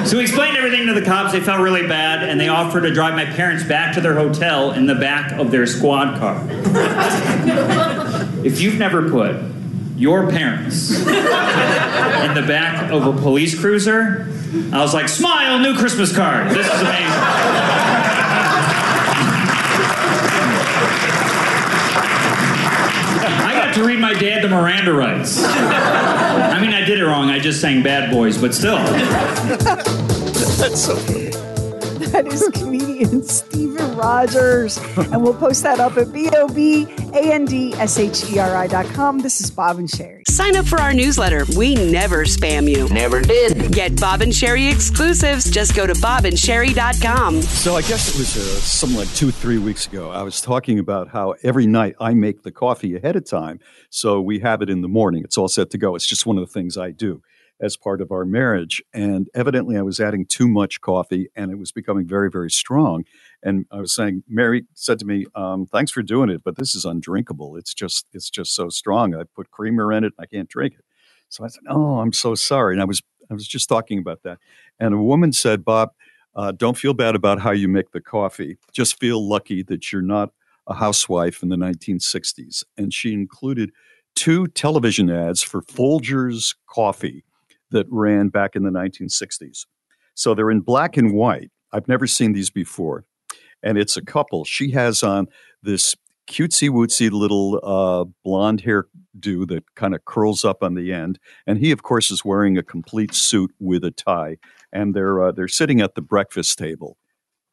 [0.06, 1.32] So we explained everything to the cops.
[1.32, 4.72] They felt really bad, and they offered to drive my parents back to their hotel
[4.72, 6.40] in the back of their squad car.
[8.44, 9.36] if you've never put
[9.96, 14.28] your parents in the back of a police cruiser,
[14.72, 16.50] I was like, smile, new Christmas card.
[16.50, 17.65] This is amazing.
[23.76, 25.42] To read my dad the Miranda rights.
[25.44, 27.28] I mean, I did it wrong.
[27.28, 28.76] I just sang Bad Boys, but still.
[30.56, 31.25] That's so funny.
[32.16, 34.78] That is comedian Steven Rogers.
[34.96, 37.06] And we'll post that up at B-O-B-A-N-D-S-H-E-R-I
[38.68, 39.18] dot com.
[39.18, 40.22] This is Bob and Sheri.
[40.26, 41.44] Sign up for our newsletter.
[41.58, 42.88] We never spam you.
[42.88, 43.70] Never did.
[43.70, 45.50] Get Bob and Sheri exclusives.
[45.50, 47.42] Just go to bobandsheri.com.
[47.42, 50.10] So I guess it was uh, something like two, three weeks ago.
[50.10, 53.60] I was talking about how every night I make the coffee ahead of time.
[53.90, 55.22] So we have it in the morning.
[55.22, 55.94] It's all set to go.
[55.94, 57.20] It's just one of the things I do
[57.60, 58.82] as part of our marriage.
[58.92, 63.04] And evidently, I was adding too much coffee and it was becoming very, very strong.
[63.42, 66.74] And I was saying, Mary said to me, um, "Thanks for doing it, but this
[66.74, 67.56] is undrinkable.
[67.56, 69.14] It's just, it's just so strong.
[69.14, 70.12] I put creamer in it.
[70.18, 70.84] and I can't drink it."
[71.28, 74.22] So I said, "Oh, I'm so sorry." And I was, I was just talking about
[74.24, 74.38] that.
[74.78, 75.92] And a woman said, "Bob,
[76.34, 78.58] uh, don't feel bad about how you make the coffee.
[78.72, 80.32] Just feel lucky that you're not
[80.66, 83.72] a housewife in the 1960s." And she included
[84.14, 87.24] two television ads for Folgers coffee
[87.70, 89.66] that ran back in the 1960s.
[90.14, 91.50] So they're in black and white.
[91.72, 93.04] I've never seen these before.
[93.62, 94.44] And it's a couple.
[94.44, 95.26] She has on
[95.62, 95.94] this
[96.28, 98.86] cutesy wootsy little uh, blonde hair
[99.18, 101.18] do that kind of curls up on the end.
[101.46, 104.38] And he, of course, is wearing a complete suit with a tie.
[104.72, 106.96] And they're, uh, they're sitting at the breakfast table.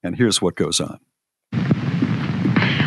[0.02, 1.00] And here's what goes on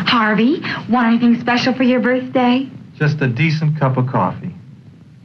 [0.07, 2.69] Harvey, want anything special for your birthday?
[2.95, 4.56] Just a decent cup of coffee.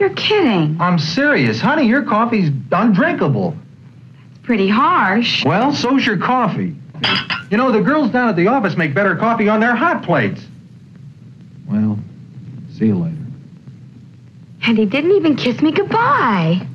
[0.02, 0.80] You're kidding.
[0.80, 1.60] I'm serious.
[1.60, 3.56] Honey, your coffee's undrinkable.
[4.32, 5.44] It's pretty harsh.
[5.44, 6.74] Well, so's your coffee.
[7.52, 10.44] You know, the girls down at the office make better coffee on their hot plates.
[11.68, 12.00] Well,
[12.76, 13.16] see you later.
[14.66, 16.66] And he didn't even kiss me goodbye.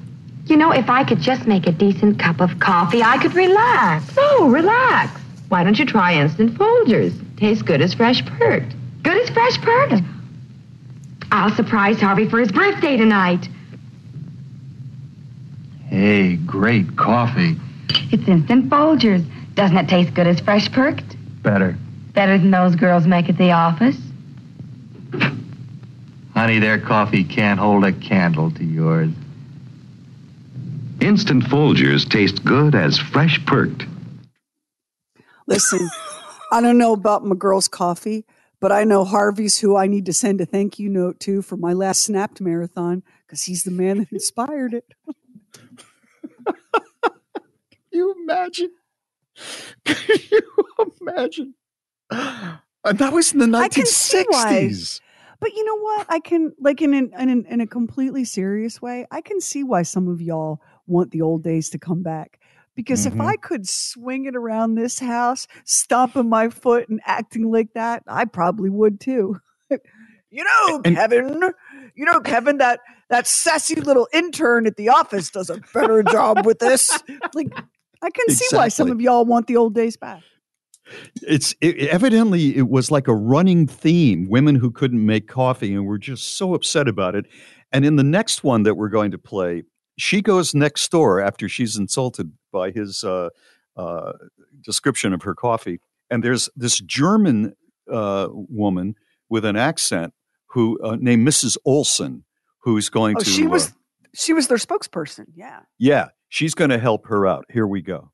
[0.46, 4.06] You know, if I could just make a decent cup of coffee, I could relax.
[4.18, 5.20] Oh, relax.
[5.50, 7.14] Why don't you try instant Folgers?
[7.36, 8.74] Tastes good as fresh perked.
[9.04, 10.02] Good as fresh perked.
[11.32, 13.48] I'll surprise Harvey for his birthday tonight.
[15.88, 17.56] Hey, great coffee.
[18.12, 19.26] It's instant Folgers.
[19.56, 21.16] Doesn't it taste good as fresh perked?
[21.42, 21.78] Better.
[22.14, 23.98] Better than those girls make at the office?
[26.34, 29.10] Honey, their coffee can't hold a candle to yours.
[31.02, 33.86] Instant Folgers taste good as fresh perked.
[35.48, 35.90] Listen,
[36.52, 38.26] I don't know about my girl's coffee,
[38.60, 41.58] but I know Harvey's who I need to send a thank you note to for
[41.58, 44.86] my last snapped marathon because he's the man that inspired it.
[46.46, 47.14] Can
[47.92, 48.72] you imagine?
[49.86, 50.42] Can you
[51.02, 51.54] imagine?
[52.10, 55.02] And that was in the 1960s.
[55.40, 56.08] But you know what?
[56.10, 59.06] I can like in an, in, in a completely serious way.
[59.12, 62.40] I can see why some of y'all want the old days to come back
[62.78, 63.20] because mm-hmm.
[63.20, 68.04] if I could swing it around this house, stomping my foot and acting like that,
[68.08, 69.42] I probably would too.
[69.70, 71.42] you know, and, Kevin,
[71.96, 76.46] you know, Kevin, that that sassy little intern at the office does a better job
[76.46, 76.92] with this.
[77.34, 77.52] Like,
[78.02, 78.36] I can exactly.
[78.36, 80.22] see why some of y'all want the old days back.
[81.24, 84.30] It's it, evidently it was like a running theme.
[84.30, 87.26] Women who couldn't make coffee and were just so upset about it.
[87.72, 89.64] And in the next one that we're going to play,
[89.98, 93.30] she goes next door after she's insulted by his uh,
[93.76, 94.14] uh,
[94.64, 95.80] description of her coffee.
[96.10, 97.56] And there's this German
[97.92, 98.96] uh, woman
[99.30, 100.14] with an accent
[100.48, 101.58] who uh, named Mrs.
[101.66, 102.24] Olson
[102.60, 103.30] who's going oh, to.
[103.30, 103.74] She was, uh,
[104.14, 105.26] she was their spokesperson.
[105.36, 105.62] Yeah.
[105.78, 106.10] Yeah.
[106.30, 107.46] She's going to help her out.
[107.52, 108.12] Here we go.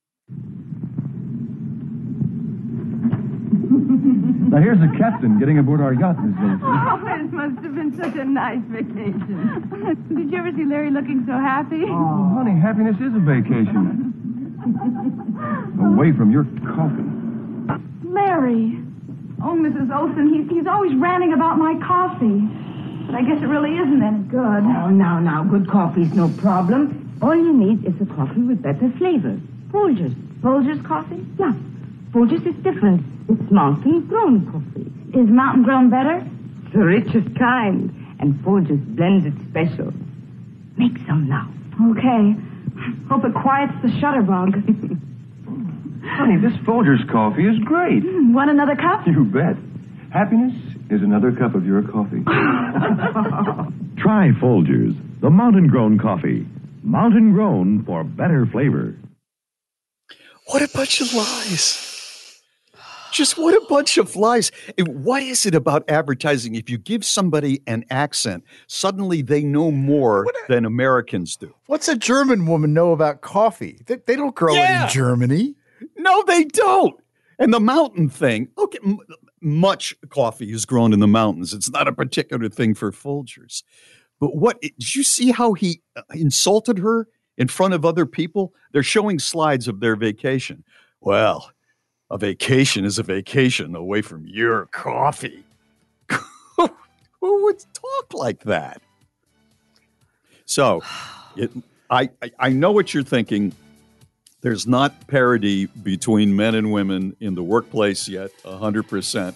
[4.53, 6.61] Now here's the captain getting aboard our yacht, Miss Daisy.
[6.61, 10.05] Oh, it must have been such a nice vacation.
[10.13, 11.81] Did you ever see Larry looking so happy?
[11.89, 14.13] Oh, honey, happiness is a vacation.
[15.81, 17.01] Away from your coffee.
[18.05, 18.77] Larry.
[19.41, 19.89] Oh, Mrs.
[19.89, 22.45] Olson, he's, he's always ranting about my coffee.
[23.09, 24.37] But I guess it really isn't any good.
[24.37, 27.17] Oh, now, now, good coffee's no problem.
[27.23, 29.35] All you need is a coffee with better flavor.
[29.73, 30.13] Folgers.
[30.41, 31.25] Folgers coffee?
[31.39, 31.53] Yeah.
[32.13, 33.03] Folgers is different.
[33.29, 35.17] It's mountain grown coffee.
[35.17, 36.23] Is mountain grown better?
[36.73, 37.89] The richest kind.
[38.19, 39.91] And Folgers blends it special.
[40.77, 41.49] Make some now.
[41.91, 42.35] Okay.
[43.09, 44.53] Hope it quiets the shutterbug.
[46.05, 48.03] Honey, this Folgers coffee is great.
[48.03, 49.07] Mm, want another cup?
[49.07, 49.55] You bet.
[50.11, 50.53] Happiness
[50.91, 52.21] is another cup of your coffee.
[53.97, 56.45] Try Folgers, the mountain grown coffee.
[56.83, 58.95] Mountain grown for better flavor.
[60.47, 61.92] What a bunch of lies.
[63.13, 64.51] Just what a bunch of lies.
[64.87, 66.55] What is it about advertising?
[66.55, 71.53] If you give somebody an accent, suddenly they know more a, than Americans do.
[71.67, 73.79] What's a German woman know about coffee?
[73.85, 74.81] They, they don't grow yeah.
[74.81, 75.55] it in Germany.
[75.95, 76.99] No, they don't.
[77.37, 78.99] And the mountain thing, okay, m-
[79.41, 81.53] much coffee is grown in the mountains.
[81.53, 83.61] It's not a particular thing for Folgers.
[84.19, 88.53] But what did you see how he uh, insulted her in front of other people?
[88.71, 90.63] They're showing slides of their vacation.
[91.01, 91.51] Well,
[92.13, 95.43] a vacation is a vacation away from your coffee.
[96.57, 98.83] Who would talk like that?
[100.45, 100.83] So,
[101.35, 101.51] it,
[101.89, 103.53] I, I know what you're thinking.
[104.41, 109.33] There's not parity between men and women in the workplace yet, 100%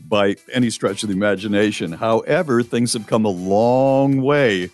[0.00, 1.92] by any stretch of the imagination.
[1.92, 4.70] However, things have come a long way.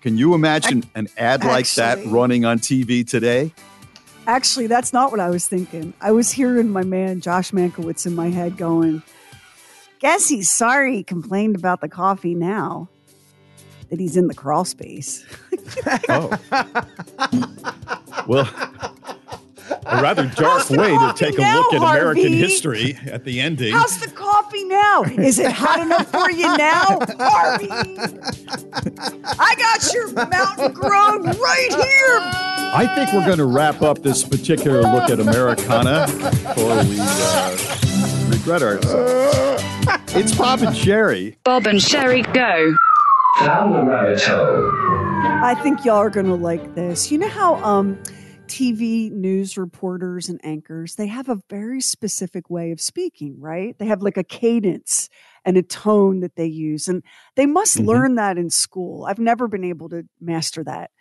[0.00, 3.52] Can you imagine an ad Actually, like that running on TV today?
[4.26, 5.92] Actually, that's not what I was thinking.
[6.00, 9.02] I was hearing my man Josh Mankiewicz in my head going,
[9.98, 12.88] Guess he's sorry he complained about the coffee now
[13.90, 15.24] that he's in the crawl space.
[16.08, 16.38] oh.
[18.26, 18.93] well,
[19.86, 21.98] a rather dark way to take now, a look at Harvey?
[22.00, 23.72] American history at the ending.
[23.72, 25.02] How's the coffee now?
[25.02, 27.68] Is it hot enough for you now, Harvey?
[29.38, 32.18] I got your mountain grown right here.
[32.76, 38.28] I think we're going to wrap up this particular look at Americana before we uh,
[38.30, 39.62] regret ourselves.
[40.16, 41.36] It's Bob and Sheri.
[41.44, 42.74] Bob and Sheri go.
[43.44, 44.70] Down the rabbit hole.
[45.44, 47.10] I think y'all are going to like this.
[47.10, 47.98] You know how um
[48.54, 53.76] TV news reporters and anchors, they have a very specific way of speaking, right?
[53.78, 55.08] They have like a cadence
[55.44, 56.86] and a tone that they use.
[56.86, 57.02] And
[57.34, 57.88] they must mm-hmm.
[57.88, 59.06] learn that in school.
[59.06, 60.92] I've never been able to master that.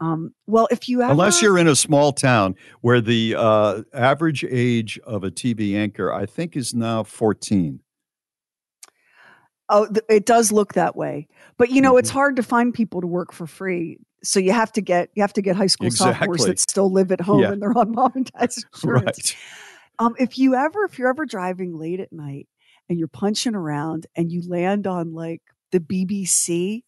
[0.00, 4.44] Um, well, if you ever, unless you're in a small town where the uh, average
[4.44, 7.80] age of a TV anchor, I think, is now 14.
[9.68, 12.00] Oh, th- it does look that way, but you know mm-hmm.
[12.00, 15.22] it's hard to find people to work for free so you have to get you
[15.22, 16.14] have to get high school exactly.
[16.14, 17.52] sophomores that still live at home yeah.
[17.52, 19.34] and they're on mom and dad's insurance.
[19.34, 19.36] Right.
[19.98, 22.48] Um, if you ever if you're ever driving late at night
[22.88, 26.82] and you're punching around and you land on like the BBC,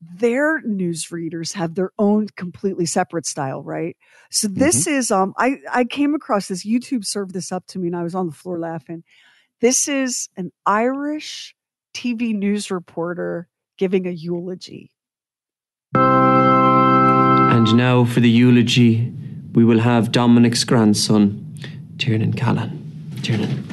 [0.00, 3.96] their news readers have their own completely separate style, right?
[4.30, 4.96] So this mm-hmm.
[4.96, 8.02] is um I I came across this YouTube served this up to me and I
[8.02, 9.02] was on the floor laughing.
[9.60, 11.54] This is an Irish
[11.94, 14.93] TV news reporter giving a eulogy.
[17.54, 19.12] And now for the eulogy,
[19.52, 21.54] we will have Dominic's grandson,
[21.98, 23.12] Tiernan Callahan.
[23.22, 23.64] Tiernan.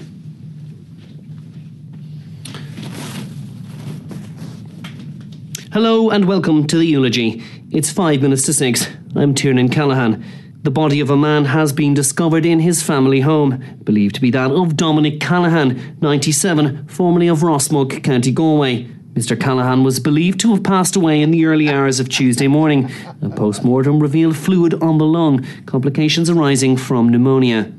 [5.74, 7.42] Hello and welcome to the eulogy.
[7.72, 8.88] It's five minutes to six.
[9.16, 10.24] I'm Tiernan Callahan.
[10.62, 14.30] The body of a man has been discovered in his family home, believed to be
[14.30, 18.88] that of Dominic Callahan, 97, formerly of Rosmuc, County Galway.
[19.14, 19.38] Mr.
[19.38, 22.90] Callahan was believed to have passed away in the early hours of Tuesday morning.
[23.22, 27.72] A post mortem revealed fluid on the lung, complications arising from pneumonia.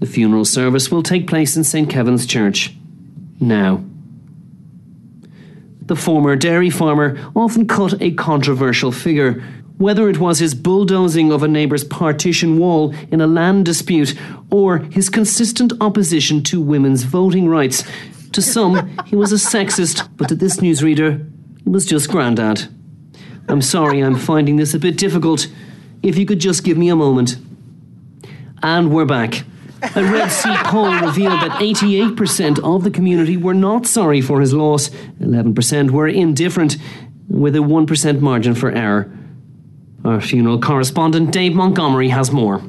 [0.00, 1.88] The funeral service will take place in St.
[1.88, 2.74] Kevin's Church.
[3.38, 3.84] Now.
[5.86, 9.42] The former dairy farmer often cut a controversial figure.
[9.78, 14.18] Whether it was his bulldozing of a neighbour's partition wall in a land dispute
[14.50, 17.84] or his consistent opposition to women's voting rights,
[18.32, 21.30] to some, he was a sexist, but to this newsreader,
[21.64, 22.68] he was just Grandad.
[23.48, 25.48] I'm sorry, I'm finding this a bit difficult.
[26.02, 27.36] If you could just give me a moment.
[28.62, 29.44] And we're back.
[29.94, 34.52] A Red C poll revealed that 88% of the community were not sorry for his
[34.52, 36.76] loss, 11% were indifferent.
[37.28, 39.10] with a 1% margin for error.
[40.04, 42.62] Our funeral correspondent Dave Montgomery has more.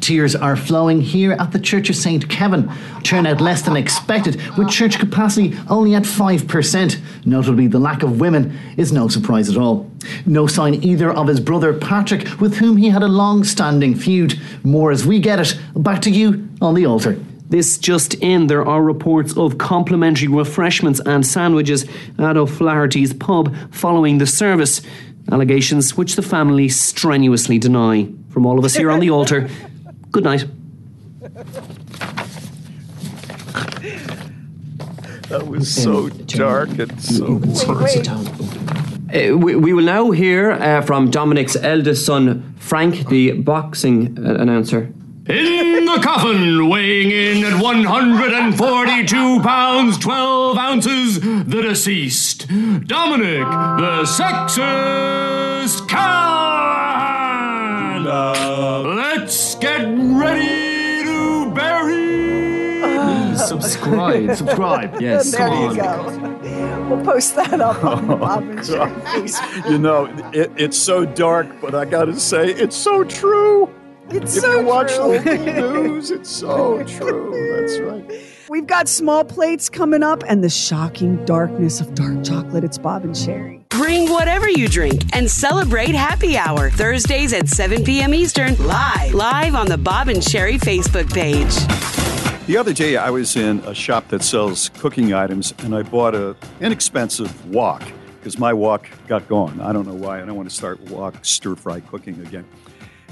[0.00, 2.28] Tears are flowing here at the Church of St.
[2.28, 2.70] Kevin.
[3.02, 7.00] Turnout less than expected, with church capacity only at 5%.
[7.26, 9.90] Notably, the lack of women is no surprise at all.
[10.24, 14.40] No sign either of his brother Patrick, with whom he had a long standing feud.
[14.64, 15.58] More as we get it.
[15.74, 17.18] Back to you on the altar.
[17.50, 21.84] This just in, there are reports of complimentary refreshments and sandwiches
[22.18, 24.80] at O'Flaherty's pub following the service.
[25.30, 28.08] Allegations which the family strenuously deny.
[28.30, 29.48] From all of us here on the altar,
[30.10, 30.44] good night.
[35.28, 37.40] That was so dark and so
[39.12, 44.34] uh, we, we, will now hear uh, from Dominic's eldest son, Frank, the boxing uh,
[44.34, 44.92] announcer.
[45.26, 55.88] In the coffin, weighing in at 142 pounds 12 ounces, the deceased, Dominic the Sexist
[55.88, 56.59] Callahan.
[63.72, 65.00] Subscribe, subscribe.
[65.00, 66.42] Yes, there come you on.
[66.42, 66.94] go.
[66.94, 69.70] We'll post that up oh, on the Bob and Sheri Facebook.
[69.70, 73.72] You know, it, it's so dark, but I got to say, it's so true.
[74.10, 75.18] It's if so you watch true.
[75.18, 77.60] local news, it's so true.
[77.60, 78.30] That's right.
[78.48, 82.64] We've got small plates coming up and the shocking darkness of dark chocolate.
[82.64, 83.60] It's Bob and Sheri.
[83.68, 88.12] Bring whatever you drink and celebrate happy hour Thursdays at 7 p.m.
[88.12, 91.99] Eastern, live, live on the Bob and Sheri Facebook page.
[92.50, 96.16] The other day, I was in a shop that sells cooking items, and I bought
[96.16, 97.80] an inexpensive wok
[98.18, 99.60] because my wok got gone.
[99.60, 100.20] I don't know why.
[100.20, 102.44] I don't want to start wok stir fry cooking again.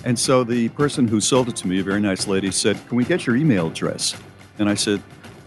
[0.04, 2.96] And so the person who sold it to me, a very nice lady, said, Can
[2.96, 4.16] we get your email address?
[4.58, 5.00] And I said,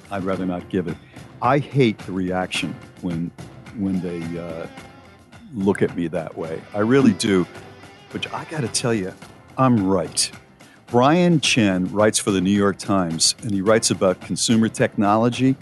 [0.10, 0.96] I'd rather not give it.
[1.42, 3.30] I hate the reaction when
[3.76, 4.68] when they uh,
[5.54, 6.62] look at me that way.
[6.74, 7.46] I really do.
[8.14, 9.14] But I got to tell you,
[9.58, 10.32] I'm right.
[10.92, 15.56] Brian Chen writes for the New York Times, and he writes about consumer technology.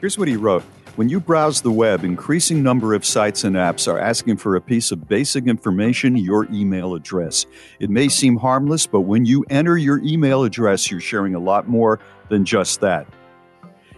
[0.00, 0.62] Here's what he wrote.
[0.94, 4.60] When you browse the web, increasing number of sites and apps are asking for a
[4.60, 7.44] piece of basic information, your email address.
[7.80, 11.66] It may seem harmless, but when you enter your email address, you're sharing a lot
[11.66, 11.98] more
[12.28, 13.08] than just that.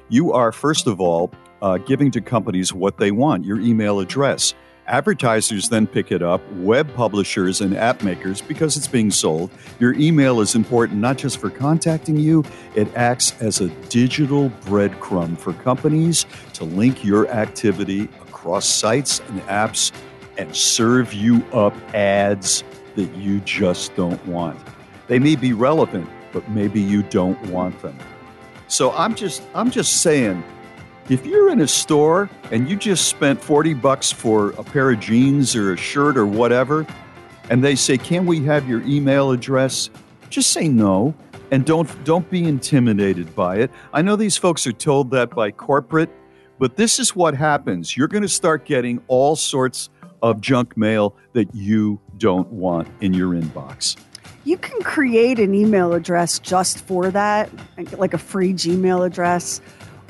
[0.08, 4.54] You are, first of all, uh, giving to companies what they want, your email address.
[4.90, 9.48] Advertisers then pick it up, web publishers and app makers, because it's being sold.
[9.78, 15.38] Your email is important not just for contacting you, it acts as a digital breadcrumb
[15.38, 19.92] for companies to link your activity across sites and apps
[20.38, 22.64] and serve you up ads
[22.96, 24.58] that you just don't want.
[25.06, 27.96] They may be relevant, but maybe you don't want them.
[28.66, 30.42] So I'm just I'm just saying
[31.10, 35.00] if you're in a store and you just spent 40 bucks for a pair of
[35.00, 36.86] jeans or a shirt or whatever,
[37.50, 39.90] and they say, "Can we have your email address?"
[40.30, 41.12] Just say no
[41.50, 43.72] and don't don't be intimidated by it.
[43.92, 46.10] I know these folks are told that by corporate,
[46.60, 47.96] but this is what happens.
[47.96, 49.90] You're going to start getting all sorts
[50.22, 53.96] of junk mail that you don't want in your inbox.
[54.44, 57.50] You can create an email address just for that,
[57.98, 59.60] like a free Gmail address.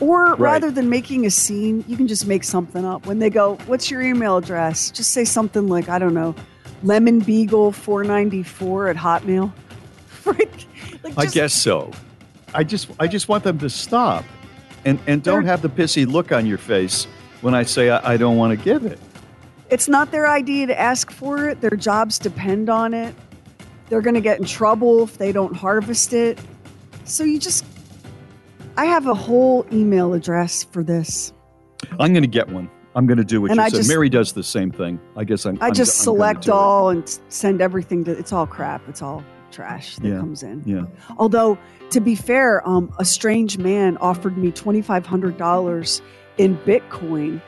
[0.01, 0.41] Or Right.
[0.41, 3.07] rather than making a scene, you can just make something up.
[3.07, 4.91] When they go, What's your email address?
[4.91, 6.35] Just say something like, I don't know,
[6.83, 9.53] lemon beagle 494 at Hotmail.
[10.27, 10.67] Right?
[11.03, 11.93] Like I guess so.
[12.53, 14.23] I just I just want them to stop,
[14.85, 17.07] and and don't have the pissy look on your face
[17.41, 18.99] when I say I, I don't want to give it.
[19.71, 21.63] It's not their idea to ask for it.
[21.63, 23.15] Their jobs depend on it.
[23.89, 26.39] They're going to get in trouble if they don't harvest it.
[27.05, 27.65] So you just,
[28.81, 31.35] I have a whole email address for this.
[31.99, 32.71] I'm going to get one.
[32.95, 33.77] I'm going to do what And you I said.
[33.77, 34.99] just- Mary does the same thing.
[35.17, 35.59] I guess I'm.
[35.61, 36.55] I I'm- just I'm select do it.
[36.55, 38.89] all and send everything to, it's all crap.
[38.89, 40.19] It's all trash that Yeah.
[40.19, 40.63] comes in.
[40.65, 40.85] Yeah.
[41.19, 41.59] Although,
[41.91, 46.01] to be fair, um, a strange man offered me $2,500
[46.39, 47.41] in Bitcoin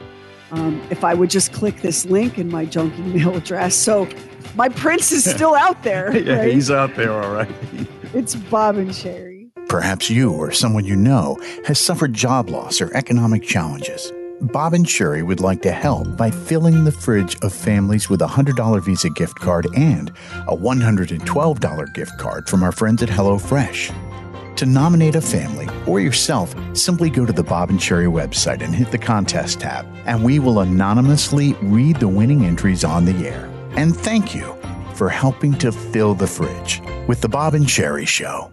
[0.51, 3.75] um, if I would just click this link in my junk email address.
[3.75, 4.07] So
[4.55, 6.15] my prince is still out there.
[6.15, 6.53] yeah, right?
[6.53, 7.51] he's out there, all right.
[8.15, 9.32] It's Bob and Sheri.
[9.73, 14.13] Perhaps you or someone you know has suffered job loss or economic challenges.
[14.43, 18.27] Bob and Sheri would like to help by filling the fridge of families with a
[18.27, 20.11] $100 Visa gift card and
[20.47, 24.57] a $112 gift card from our friends at HelloFresh.
[24.57, 28.75] To nominate a family or yourself, simply go to the Bob and Sheri website and
[28.75, 33.51] hit the contest tab, and we will anonymously read the winning entries on the air.
[33.77, 34.55] And thank you
[34.97, 38.53] for helping to fill the fridge with the Bob and Sheri Show.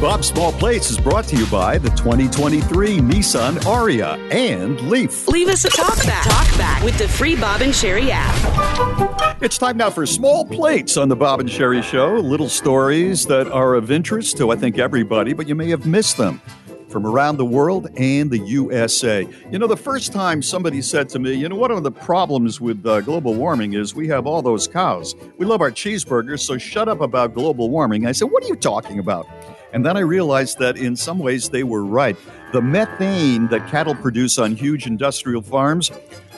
[0.00, 5.26] Bob's Small Plates is brought to you by the 2023 Nissan Ariya and Leaf.
[5.28, 6.24] Leave us a talk back.
[6.24, 9.42] Talk back with the free Bob and Sheri app.
[9.42, 12.14] It's time now for Small Plates on the Bob and Sheri Show.
[12.16, 16.16] Little stories that are of interest to, I think, everybody, but you may have missed
[16.16, 16.40] them
[16.88, 19.26] from around the world and the USA.
[19.50, 22.60] You know, the first time somebody said to me, you know, one of the problems
[22.60, 25.14] with uh, global warming is we have all those cows.
[25.36, 28.06] We love our cheeseburgers, so shut up about global warming.
[28.06, 29.26] I said, what are you talking about?
[29.74, 32.16] And then I realized that in some ways they were right.
[32.52, 35.90] The methane that cattle produce on huge industrial farms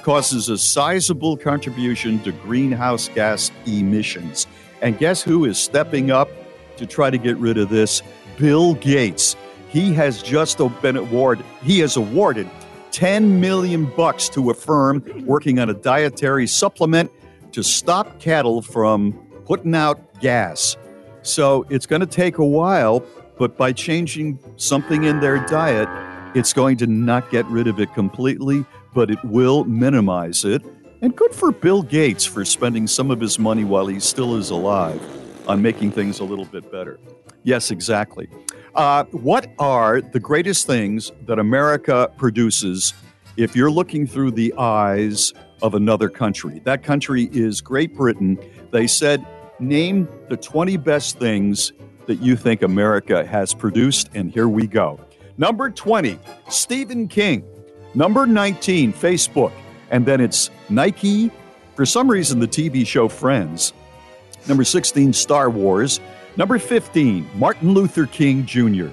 [0.02, 4.46] causes a sizable contribution to greenhouse gas emissions.
[4.80, 6.30] And guess who is stepping up
[6.78, 8.02] to try to get rid of this?
[8.38, 9.36] Bill Gates.
[9.68, 12.48] He has just been awarded, he has awarded
[12.92, 17.10] 10 million bucks to a firm working on a dietary supplement
[17.52, 19.12] to stop cattle from
[19.44, 20.78] putting out gas.
[21.22, 23.04] So it's going to take a while,
[23.38, 25.88] but by changing something in their diet,
[26.34, 28.64] it's going to not get rid of it completely,
[28.94, 30.62] but it will minimize it.
[31.02, 34.50] And good for Bill Gates for spending some of his money while he still is
[34.50, 35.00] alive
[35.48, 36.98] on making things a little bit better.
[37.42, 38.28] Yes, exactly.
[38.74, 42.92] Uh, what are the greatest things that America produces
[43.36, 45.32] if you're looking through the eyes
[45.62, 46.60] of another country?
[46.64, 48.38] That country is Great Britain.
[48.72, 49.24] They said,
[49.60, 51.72] name the 20 best things
[52.06, 55.00] that you think America has produced, and here we go.
[55.38, 57.44] Number 20, Stephen King.
[57.94, 59.52] Number 19, Facebook.
[59.90, 61.30] And then it's Nike.
[61.74, 63.72] For some reason, the TV show Friends.
[64.48, 66.00] Number 16, Star Wars.
[66.36, 68.88] Number 15, Martin Luther King Jr.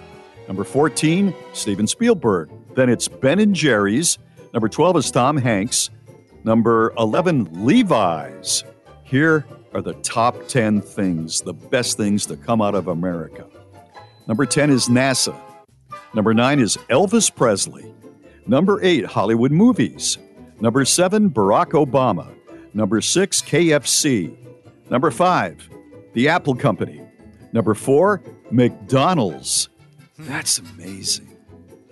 [0.47, 2.49] Number 14, Steven Spielberg.
[2.76, 4.18] Then it's Ben and Jerry's.
[4.53, 5.89] Number 12 is Tom Hanks.
[6.43, 8.64] Number 11, Levi's.
[9.03, 13.47] Here are the top 10 things, the best things to come out of America.
[14.28, 15.36] Number 10 is NASA.
[16.13, 17.93] Number 9 is Elvis Presley.
[18.45, 20.17] Number 8, Hollywood movies.
[20.59, 22.34] Number 7, Barack Obama.
[22.74, 24.36] Number 6, KFC.
[24.89, 25.69] Number 5,
[26.13, 27.01] the Apple Company.
[27.51, 28.21] Number 4,
[28.51, 29.69] McDonald's.
[30.17, 31.34] That's amazing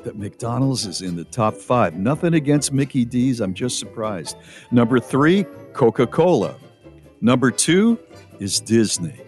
[0.04, 1.96] that McDonald's is in the top five.
[1.96, 4.36] Nothing against Mickey D's, I'm just surprised.
[4.72, 6.56] Number three, Coca Cola.
[7.22, 8.00] Number two
[8.40, 9.22] is Disney.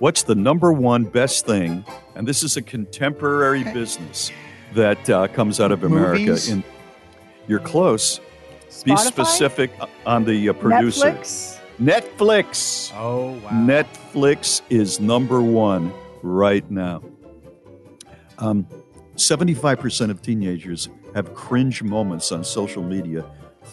[0.00, 1.84] What's the number one best thing?
[2.16, 4.32] And this is a contemporary business
[4.74, 6.24] that uh, comes out of America.
[6.24, 6.48] Movies?
[6.48, 6.64] In
[7.46, 8.20] you're close.
[8.84, 9.70] Be specific
[10.04, 11.12] on the uh, producer.
[11.12, 11.58] Netflix?
[11.80, 12.92] Netflix.
[12.96, 13.50] Oh wow.
[13.50, 15.92] Netflix is number one
[16.22, 17.02] right now.
[18.38, 18.66] Um,
[19.14, 23.24] 75% of teenagers have cringe moments on social media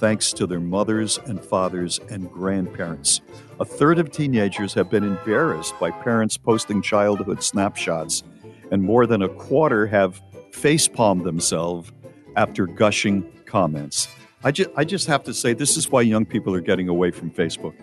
[0.02, 3.22] thanks to their mothers and fathers and grandparents.
[3.60, 8.24] A third of teenagers have been embarrassed by parents posting childhood snapshots,
[8.72, 10.20] and more than a quarter have
[10.52, 11.92] facepalmed themselves
[12.36, 14.08] after gushing comments.
[14.44, 17.12] I, ju- I just have to say, this is why young people are getting away
[17.12, 17.76] from Facebook.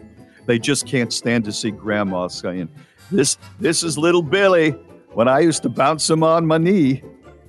[0.47, 2.69] They just can't stand to see grandma saying,
[3.12, 4.71] "This, this is little Billy."
[5.12, 7.03] When I used to bounce him on my knee,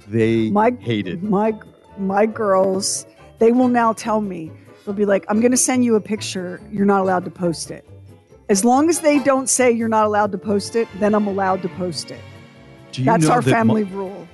[0.08, 1.24] they My hated.
[1.24, 1.54] my
[1.98, 3.06] my girls.
[3.40, 4.52] They will now tell me
[4.86, 6.62] they'll be like, "I'm going to send you a picture.
[6.72, 7.86] You're not allowed to post it."
[8.50, 11.62] As long as they don't say you're not allowed to post it, then I'm allowed
[11.62, 12.20] to post it.
[12.92, 14.28] Do you That's our that family my- rule.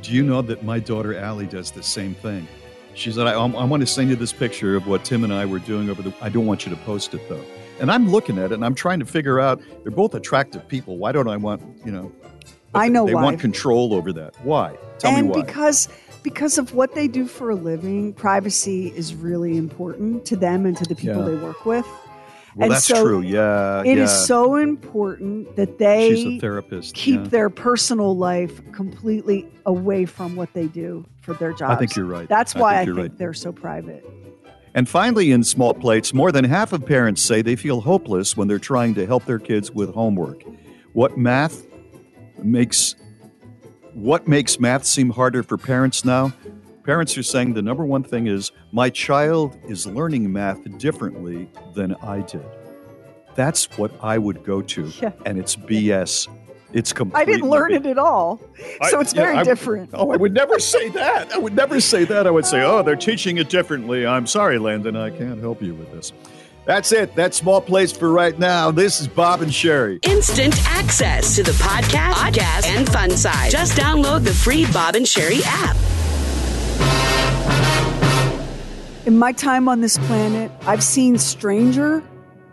[0.00, 2.46] Do you know that my daughter Allie does the same thing?
[2.94, 5.32] She said, I, um, I want to send you this picture of what Tim and
[5.32, 6.12] I were doing over the.
[6.20, 7.44] I don't want you to post it though.
[7.80, 9.60] And I'm looking at it and I'm trying to figure out.
[9.82, 10.96] They're both attractive people.
[10.98, 12.10] Why don't I want you know?
[12.74, 13.22] I know they why.
[13.22, 14.34] want control over that.
[14.44, 14.76] Why?
[14.98, 15.42] Tell and me why.
[15.44, 15.88] because
[16.22, 20.76] because of what they do for a living, privacy is really important to them and
[20.76, 21.28] to the people Yeah.
[21.30, 21.86] they work with.
[22.56, 23.20] Well, and that's so true.
[23.20, 24.04] Yeah, it yeah.
[24.04, 26.94] is so important that they She's a therapist.
[26.94, 27.28] keep yeah.
[27.28, 31.72] their personal life completely away from what they do for their jobs.
[31.74, 32.28] I think you're right.
[32.28, 33.18] That's I why think I think right.
[33.18, 34.04] they're so private.
[34.74, 38.48] And finally, in small plates, more than half of parents say they feel hopeless when
[38.48, 40.42] they're trying to help their kids with homework.
[40.94, 41.64] What math
[42.42, 42.94] makes
[43.94, 46.32] what makes math seem harder for parents now?
[46.84, 51.94] Parents are saying the number one thing is my child is learning math differently than
[51.96, 52.44] I did.
[53.34, 55.12] That's what I would go to, Yeah.
[55.26, 56.28] and it's BS.
[56.72, 58.38] It's I didn't learn it at all,
[58.90, 59.90] so I- it's yeah, very I- different.
[59.94, 61.32] Oh, I would never say that.
[61.32, 62.26] I would never say that.
[62.26, 64.06] I would say, oh, they're teaching it differently.
[64.06, 64.94] I'm sorry, Landon.
[64.96, 66.12] I can't help you with this.
[66.68, 67.14] That's it.
[67.14, 68.70] That's small place for right now.
[68.70, 70.04] This is Bob and Sheri.
[70.06, 73.50] Instant access to the podcast, podcast, and fun side.
[73.50, 75.74] Just download the free Bob and Sheri app.
[79.06, 82.02] In my time on this planet, I've seen stranger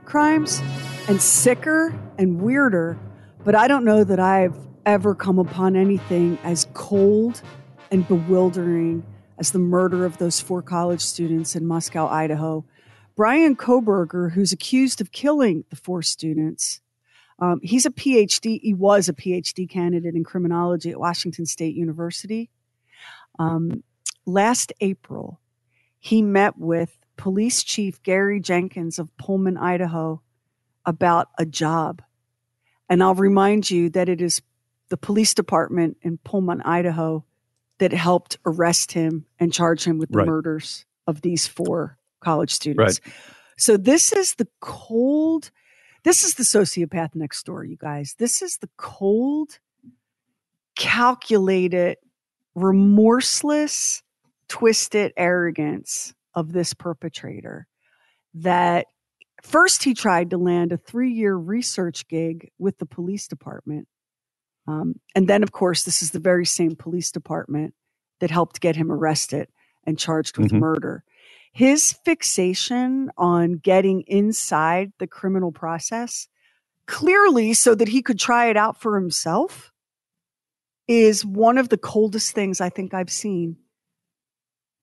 [0.05, 0.61] crimes
[1.09, 2.97] and sicker and weirder,
[3.43, 4.55] but I don't know that I've
[4.85, 7.41] ever come upon anything as cold
[7.91, 9.05] and bewildering
[9.39, 12.63] as the murder of those four college students in Moscow, Idaho.
[13.15, 16.81] Brian Kohberger, who's accused of killing the four students,
[17.39, 18.59] um, he's a PhD.
[18.61, 22.49] He was a PhD candidate in criminology at Washington State University.
[23.39, 23.83] Um,
[24.25, 25.39] last April,
[25.99, 30.21] he met with Police Chief Gary Jenkins of Pullman, Idaho,
[30.85, 32.01] about a job.
[32.89, 34.41] And I'll remind you that it is
[34.89, 37.25] the police department in Pullman, Idaho,
[37.79, 40.27] that helped arrest him and charge him with the Right.
[40.27, 42.99] murders of these four college students.
[43.05, 43.13] Right.
[43.57, 45.51] So this is the cold,
[46.03, 48.15] this is the sociopath next door, you guys.
[48.19, 49.59] This is the cold,
[50.75, 51.97] calculated,
[52.55, 54.03] remorseless,
[54.47, 57.67] twisted arrogance of this perpetrator
[58.33, 58.87] that
[59.41, 63.87] first he tried to land a three year research gig with the police department.
[64.67, 67.73] Um, and then, of course, this is the very same police department
[68.19, 69.47] that helped get him arrested
[69.85, 70.59] and charged with Mhm.
[70.59, 71.03] murder.
[71.55, 76.27] His fixation on getting inside the criminal process,
[76.85, 79.71] clearly so that he could try it out for himself,
[80.89, 83.55] is one of the coldest things I think I've seen.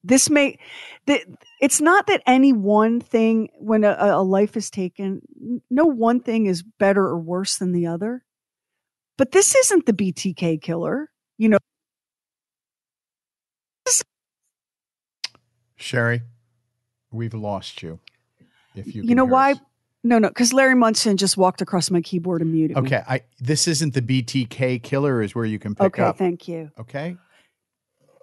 [0.02, 0.58] This may
[1.04, 1.20] the,
[1.60, 5.20] it's not that any one thing when a, a life is taken
[5.68, 8.24] no one thing is better or worse than the other.
[9.18, 11.58] But this isn't the btk killer you know?
[15.78, 16.22] Sheri,
[17.12, 17.98] we've lost you.
[18.74, 19.60] If you you, know why us.
[20.02, 22.82] no no because larry munson just walked across my keyboard and muted me.
[22.82, 26.14] Okay, I this isn't the BTK killer is where you can pick okay up.
[26.16, 27.16] Okay, thank you Okay.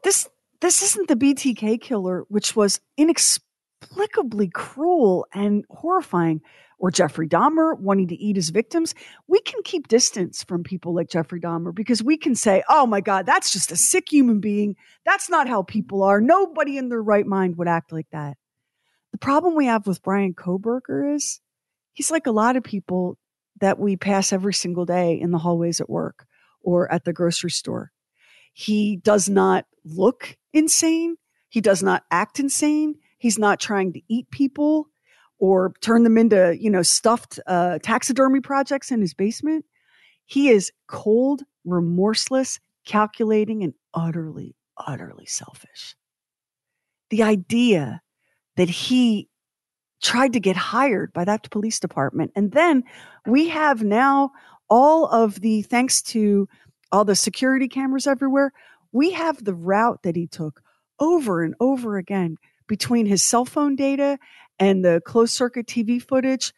[0.04, 0.28] this
[0.62, 6.42] this isn't the BTK killer, which was inexplicably cruel and horrifying,
[6.80, 8.94] or Jeffrey Dahmer wanting to eat his victims.
[9.28, 13.00] We can keep distance from people like Jeffrey Dahmer because we can say, "Oh my
[13.02, 14.76] God, that's just a sick human being.
[15.06, 16.20] That's not how people are.
[16.20, 18.36] Nobody in their right mind would act like that."
[19.12, 21.42] The problem we have with Brian Kohberger is
[21.94, 23.18] he's like a lot of people
[23.60, 26.26] that we pass every single day in the hallways at work
[26.62, 27.92] or at the grocery store.
[28.54, 31.16] He does not look insane.
[31.50, 32.96] He does not act insane.
[33.18, 34.88] He's not trying to eat people
[35.40, 39.66] or turn them into, you know, stuffed uh, taxidermy projects in his basement.
[40.26, 45.96] He is cold, remorseless, calculating, and utterly, utterly selfish.
[47.10, 48.02] The idea
[48.60, 49.30] that he
[50.02, 52.30] tried to get hired by that police department.
[52.36, 52.84] And then
[53.26, 54.32] we have now
[54.70, 56.50] all of the, thanks to
[56.92, 58.52] all the security cameras everywhere,
[58.92, 60.62] we have the route that he took
[61.00, 62.36] over and over again
[62.68, 64.20] between his cell phone data
[64.60, 66.52] and the closed circuit TV footage,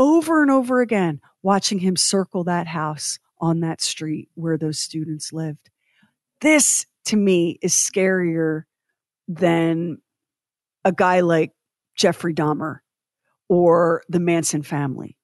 [0.00, 5.32] over and over again, watching him circle that house on that street where those students
[5.32, 5.70] lived.
[6.40, 8.64] This to me is scarier
[9.28, 9.98] than
[10.86, 11.52] a guy like
[11.96, 12.78] Jeffrey Dahmer
[13.48, 15.16] or the Manson family.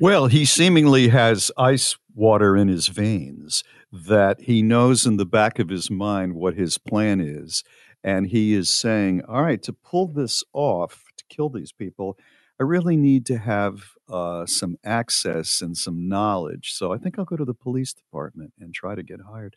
[0.00, 5.58] Well, he seemingly has ice water in his veins that he knows in the back
[5.58, 7.64] of his mind what his plan is.
[8.02, 12.16] And he is saying, all right, to pull this off, to kill these people,
[12.60, 16.72] I really need to have uh, some access and some knowledge.
[16.72, 19.56] So I think I'll go to the police department and try to get hired.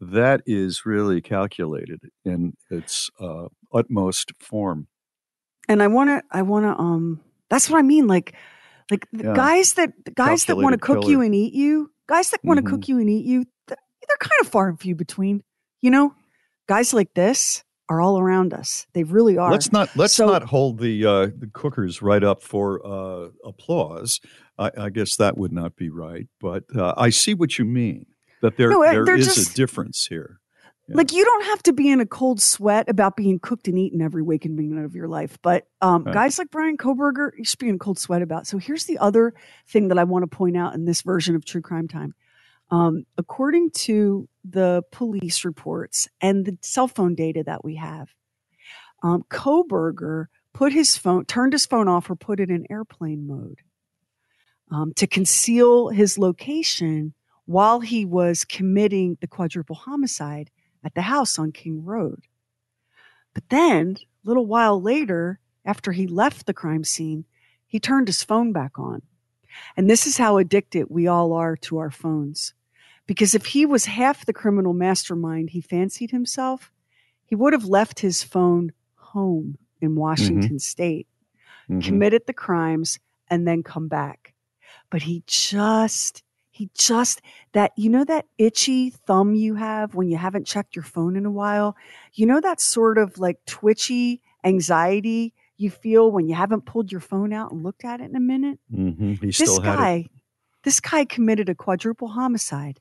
[0.00, 4.86] That is really calculated in its uh, utmost form.
[5.68, 7.20] And I want to, I want to, um,
[7.50, 8.06] that's what I mean.
[8.06, 8.34] Like,
[8.90, 9.34] like Yeah.
[9.34, 12.62] guys that, guys that want to Calculated cook you and eat you, guys that want
[12.62, 15.42] to cook you and eat you, they're kind of far and few between,
[15.80, 16.14] you know?
[16.66, 18.86] Guys like this, are all around us.
[18.94, 19.50] They really are.
[19.50, 24.20] Let's not let's so, not hold the uh, the cookers right up for uh, applause.
[24.58, 28.06] I, I, guess that would not be right, but uh, I see what you mean.
[28.40, 30.40] That there no, there is just, a difference here.
[30.86, 30.96] Yeah.
[30.96, 34.02] Like you don't have to be in a cold sweat about being cooked and eaten
[34.02, 36.12] every waking minute of your life, but um, right.
[36.12, 38.46] guys like Brian Kohberger, you should be in a cold sweat about.
[38.46, 39.32] So here's the other
[39.66, 42.14] thing that I want to point out in this version of True Crime Time.
[42.70, 48.10] Um, according to the police reports and the cell phone data that we have,
[49.02, 53.60] um, Kohberger put his phone, turned his phone off, or put it in airplane mode
[54.70, 57.14] um, to conceal his location
[57.46, 60.50] while he was committing the quadruple homicide
[60.84, 62.22] at the house on King Road.
[63.32, 67.24] But then, a little while later, after he left the crime scene,
[67.66, 69.02] he turned his phone back on.
[69.76, 72.54] And this is how addicted we all are to our phones.
[73.06, 76.70] Because if he was half the criminal mastermind he fancied himself,
[77.24, 80.58] he would have left his phone home in Washington mm-hmm.
[80.58, 81.06] state,
[81.68, 81.80] mm-hmm.
[81.80, 84.34] committed the crimes, and then come back.
[84.90, 86.22] But he just,
[86.54, 87.20] he just,
[87.52, 91.26] that, you know, that itchy thumb you have when you haven't checked your phone in
[91.26, 91.76] a while?
[92.12, 97.00] You know, that sort of like twitchy anxiety you feel when you haven't pulled your
[97.00, 98.60] phone out and looked at it in a minute?
[98.72, 99.26] Mm-hmm.
[99.26, 100.06] this guy,
[100.62, 102.78] this guy committed a quadruple homicide.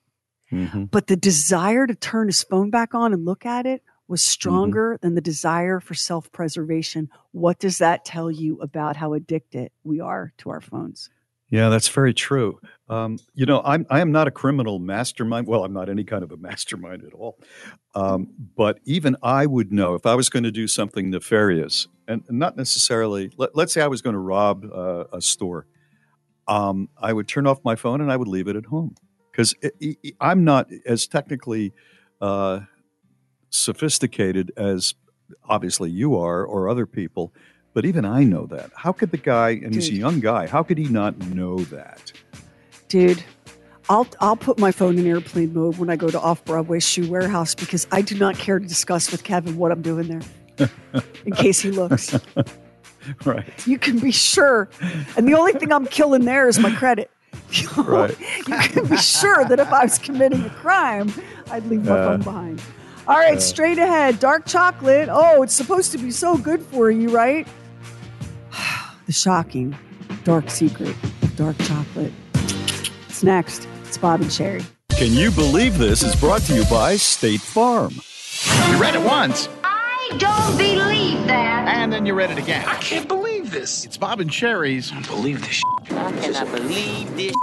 [0.51, 0.83] Mm-hmm.
[0.83, 4.33] But the desire to turn his phone back on and look at it was mm-hmm.
[4.33, 5.07] stronger mm-hmm.
[5.07, 7.09] than the desire for self preservation.
[7.31, 11.09] What does that tell you about how addicted we are to our phones?
[11.53, 12.59] Yeah, that's very true.
[12.89, 15.45] Um, you know, I'm I am not a criminal mastermind.
[15.45, 17.37] Well, I'm not any kind of a mastermind at all.
[17.93, 22.23] Um, but even I would know if I was going to do something nefarious, and
[22.27, 23.31] not necessarily.
[23.37, 25.67] Let, us say I was going to rob uh, a store.
[26.47, 28.95] Um, I would turn off my phone and I would leave it at home
[29.31, 29.53] because
[30.19, 31.71] I'm not as technically
[32.19, 32.61] uh,
[33.51, 34.95] sophisticated as
[35.47, 37.31] obviously you are or other people,
[37.73, 38.71] but even I know that.
[38.75, 39.75] How could the guy, and Dude.
[39.75, 42.11] he's a young guy, how could he not know that?
[42.87, 43.23] Dude,
[43.89, 47.09] I'll I'll put my phone in airplane mode when I go to Off Broadway Shoe
[47.09, 50.21] Warehouse because I do not care to discuss with Kevin what I'm doing
[50.57, 50.71] there,
[51.25, 52.17] in case he looks.
[53.25, 53.67] right.
[53.67, 54.69] You can be sure,
[55.17, 57.09] and the only thing I'm killing there is my credit.
[57.77, 58.15] right.
[58.47, 61.11] you can be sure that if I was committing a crime,
[61.51, 62.61] I'd leave my uh, phone behind.
[63.07, 64.19] All right, uh, straight ahead.
[64.19, 65.09] Dark chocolate.
[65.11, 67.47] Oh, it's supposed to be so good for you, right?
[69.05, 69.75] The shocking
[70.23, 72.13] dark secret of dark chocolate.
[73.07, 73.67] It's next.
[73.85, 74.65] It's Bob and Sheri.
[74.91, 77.93] Can you believe this is brought to you by State Farm?
[78.69, 79.49] You read it once.
[79.63, 81.67] I don't believe that.
[81.67, 82.63] And then you read it again.
[82.65, 83.85] I can't believe this.
[83.85, 84.91] It's Bob and Sheri's.
[84.91, 85.61] I don't believe this.
[85.91, 87.33] I cannot believe this.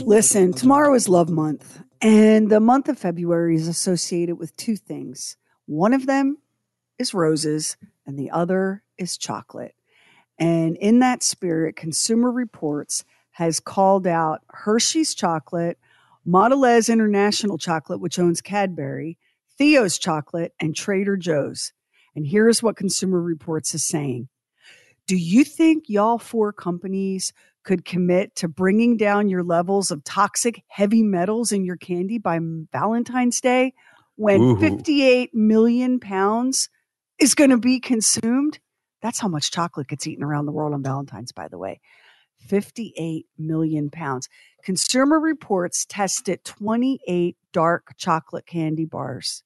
[0.00, 5.36] Listen, tomorrow is Love Month, and the month of February is associated with two things.
[5.66, 6.38] One of them
[6.98, 9.74] is roses, and the other is chocolate.
[10.40, 15.78] And in that spirit, Consumer Reports has called out Hershey's chocolate,
[16.26, 19.18] Mondelez International Chocolate, which owns Cadbury,
[19.58, 21.72] Theo's Chocolate, and Trader Joe's.
[22.16, 24.28] And here's what Consumer Reports is saying
[25.06, 27.32] do you think y'all four companies
[27.64, 32.38] could commit to bringing down your levels of toxic heavy metals in your candy by
[32.72, 33.74] Valentine's Day
[34.16, 34.60] when Ooh.
[34.60, 36.68] 58 million pounds
[37.18, 38.60] is going to be consumed?
[39.02, 41.80] That's how much chocolate gets eaten around the world on Valentine's, by the way.
[42.46, 44.28] 58 million pounds.
[44.62, 49.42] Consumer Reports tested 28 dark chocolate candy bars,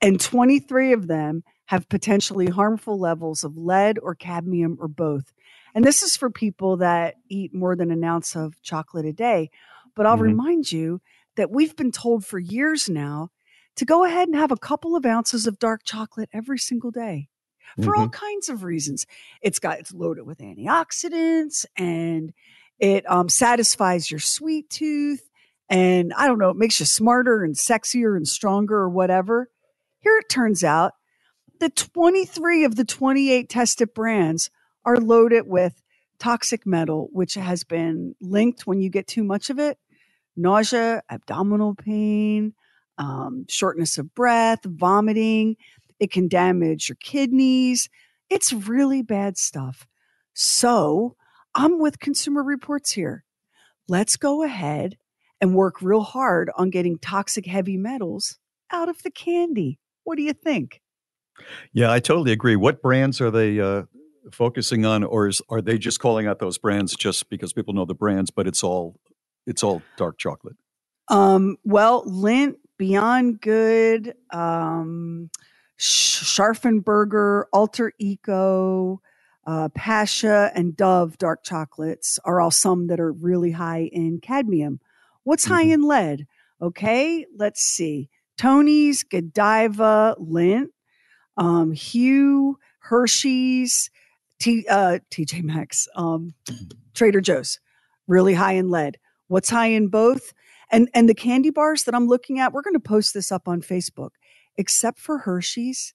[0.00, 5.32] and 23 of them have potentially harmful levels of lead or cadmium or both.
[5.74, 9.50] And this is for people that eat more than an ounce of chocolate a day.
[9.94, 10.22] But I'll mm-hmm.
[10.22, 11.00] remind you
[11.36, 13.30] that we've been told for years now
[13.76, 17.28] to go ahead and have a couple of ounces of dark chocolate every single day
[17.76, 18.00] for mm-hmm.
[18.00, 19.06] all kinds of reasons.
[19.42, 22.32] It's got it's loaded with antioxidants and
[22.78, 25.22] it um, satisfies your sweet tooth
[25.70, 29.50] and I don't know, it makes you smarter and sexier and stronger or whatever.
[30.00, 30.92] Here it turns out
[31.60, 34.50] the 23 of the 28 tested brands
[34.84, 35.82] are loaded with
[36.18, 39.78] toxic metal, which has been linked when you get too much of it
[40.38, 42.54] nausea, abdominal pain,
[42.96, 45.56] um, shortness of breath, vomiting.
[46.00, 47.88] It can damage your kidneys.
[48.30, 49.86] It's really bad stuff.
[50.34, 51.16] So
[51.54, 53.24] I'm with Consumer Reports here.
[53.88, 54.96] Let's go ahead
[55.40, 58.38] and work real hard on getting toxic heavy metals
[58.70, 59.78] out of the candy.
[60.04, 60.80] What do you think?
[61.72, 62.56] Yeah, I totally agree.
[62.56, 63.84] What brands are they uh,
[64.32, 67.84] focusing on, or is, are they just calling out those brands just because people know
[67.84, 68.96] the brands, but it's all
[69.46, 70.56] it's all dark chocolate?
[71.08, 75.30] Um, well, Lint, Beyond Good, um,
[75.78, 79.00] Scharffen Berger, Alter Eco,
[79.46, 84.80] uh, Pascha, and Dove dark chocolates are all some that are really high in cadmium.
[85.24, 85.54] What's mm-hmm.
[85.54, 86.26] high in lead?
[86.60, 88.10] Okay, let's see.
[88.36, 90.68] Tony's, Godiva, Lindt,
[91.36, 93.90] um, Hu, Hershey's,
[94.38, 96.34] T, uh, TJ Maxx, um,
[96.94, 97.58] Trader Joe's,
[98.06, 98.98] really high in lead.
[99.28, 100.32] What's high in both?
[100.70, 103.48] And and the candy bars that I'm looking at, we're going to post this up
[103.48, 104.10] on Facebook.
[104.58, 105.94] Except for Hershey's,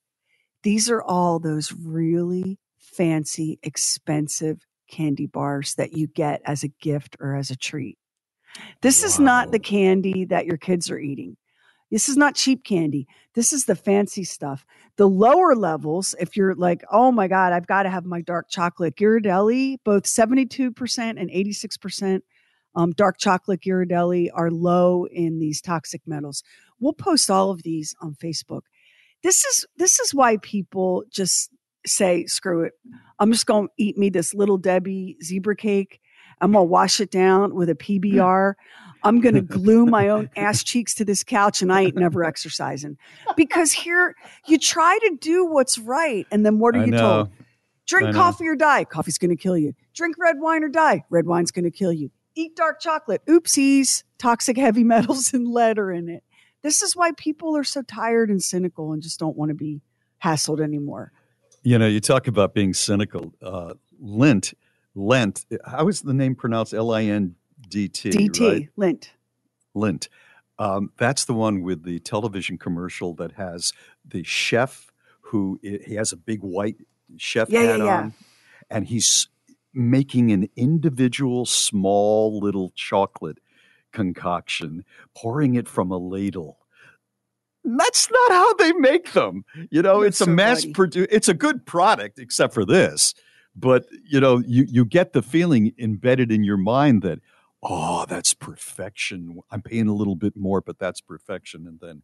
[0.63, 7.17] these are all those really fancy, expensive candy bars that you get as a gift
[7.19, 7.97] or as a treat.
[8.81, 9.07] This wow.
[9.07, 11.35] is not the candy that your kids are eating.
[11.91, 13.07] This is not cheap candy.
[13.35, 14.65] This is the fancy stuff.
[14.97, 18.47] The lower levels, if you're like, oh my God, I've got to have my dark
[18.49, 22.21] chocolate Ghirardelli, both 72% and 86%
[22.75, 26.43] um, dark chocolate Ghirardelli are low in these toxic metals.
[26.83, 28.61] We'll post all of these on Facebook.
[29.23, 31.49] This is this is why people just
[31.85, 32.73] say, screw it.
[33.19, 35.99] I'm just going to eat me this little Debbie zebra cake.
[36.41, 38.53] I'm going to wash it down with a PBR.
[39.03, 42.23] I'm going to glue my own ass cheeks to this couch and I ain't never
[42.25, 42.97] exercising.
[43.35, 44.15] Because here
[44.47, 46.25] you try to do what's right.
[46.31, 46.99] And then what are I you know.
[46.99, 47.29] told?
[47.85, 48.85] Drink coffee or die.
[48.85, 49.73] Coffee's going to kill you.
[49.93, 51.03] Drink red wine or die.
[51.09, 52.11] Red wine's going to kill you.
[52.35, 53.21] Eat dark chocolate.
[53.27, 54.03] Oopsies.
[54.17, 56.23] Toxic heavy metals and lead are in it.
[56.63, 59.81] This is why people are so tired and cynical and just don't want to be
[60.23, 61.11] hassled anymore.
[61.61, 63.33] You know, you talk about being cynical.
[63.41, 64.53] Uh, lint,
[64.95, 66.73] Lent, how is the name pronounced?
[66.73, 67.35] L I N
[67.67, 68.09] D T.
[68.09, 68.47] D T.
[68.47, 68.69] Right?
[68.77, 69.09] Lindt.
[69.75, 70.07] Lindt.
[70.59, 73.73] Um, that's the one with the television commercial that has
[74.05, 74.91] the chef
[75.21, 76.77] who he has a big white
[77.17, 77.97] chef yeah, hat yeah, yeah.
[77.97, 78.13] on,
[78.69, 79.27] and he's
[79.73, 83.39] making an individual small little chocolate
[83.93, 84.83] concoction,
[85.15, 86.57] pouring it from a ladle.
[87.63, 89.45] That's not how they make them.
[89.71, 91.07] You know, it's so a mass produce.
[91.09, 93.13] It's a good product, except for this.
[93.55, 97.19] But you know, you you get the feeling embedded in your mind that
[97.63, 99.39] oh, that's perfection.
[99.49, 101.65] I'm paying a little bit more, but that's perfection.
[101.67, 102.03] And then,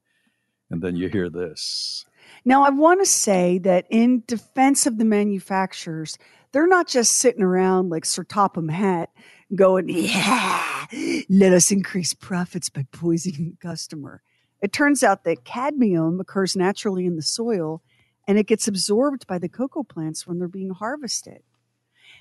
[0.70, 2.06] and then you hear this.
[2.46, 6.18] Now, I want to say that in defense of the manufacturers,
[6.52, 9.10] they're not just sitting around like Sir Topham Hatt
[9.56, 10.86] going, yeah,
[11.30, 14.22] let us increase profits by poisoning the customer.
[14.62, 17.82] It turns out that cadmium occurs naturally in the soil
[18.28, 21.42] and it gets absorbed by the cocoa plants when they're being harvested.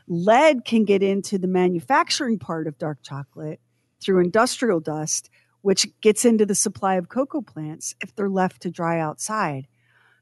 [0.07, 3.61] Lead can get into the manufacturing part of dark chocolate
[4.01, 5.29] through industrial dust,
[5.61, 9.67] which gets into the supply of cocoa plants if they're left to dry outside.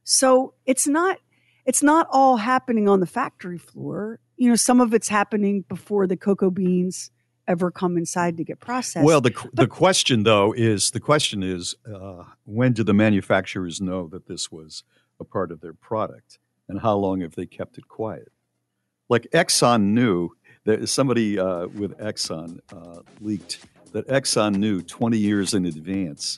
[0.02, 1.18] So it's not
[1.66, 4.20] it's not all happening on the factory floor.
[4.36, 7.10] You know, some of it's happening before the cocoa beans
[7.48, 9.04] ever come inside to get processed.
[9.04, 13.80] Well, the but, the question though is the question is uh, when do the manufacturers
[13.80, 14.82] know that this was
[15.18, 18.32] a part of their product, and how long have they kept it quiet?
[19.08, 20.30] like Exxon knew
[20.64, 26.36] that somebody uh, with Exxon uh, leaked that Exxon knew 20 years in advance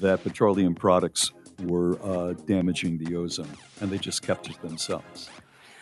[0.00, 1.32] that petroleum products
[1.62, 3.48] were uh, damaging the ozone,
[3.80, 5.30] and they just kept it themselves.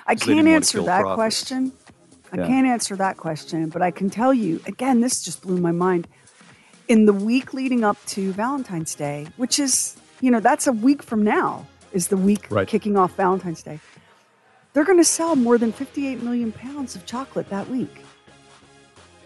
[0.07, 1.15] I can't answer that profit.
[1.17, 1.73] question.
[2.33, 2.47] I yeah.
[2.47, 5.01] can't answer that question, but I can tell you again.
[5.01, 6.09] This just blew my mind.
[6.89, 11.03] In the week leading up to Valentine's Day, which is you know that's a week
[11.03, 12.67] from now, is the week right.
[12.67, 13.81] kicking off Valentine's Day
[14.73, 18.05] they're going to sell more than 58 million pounds of chocolate that week.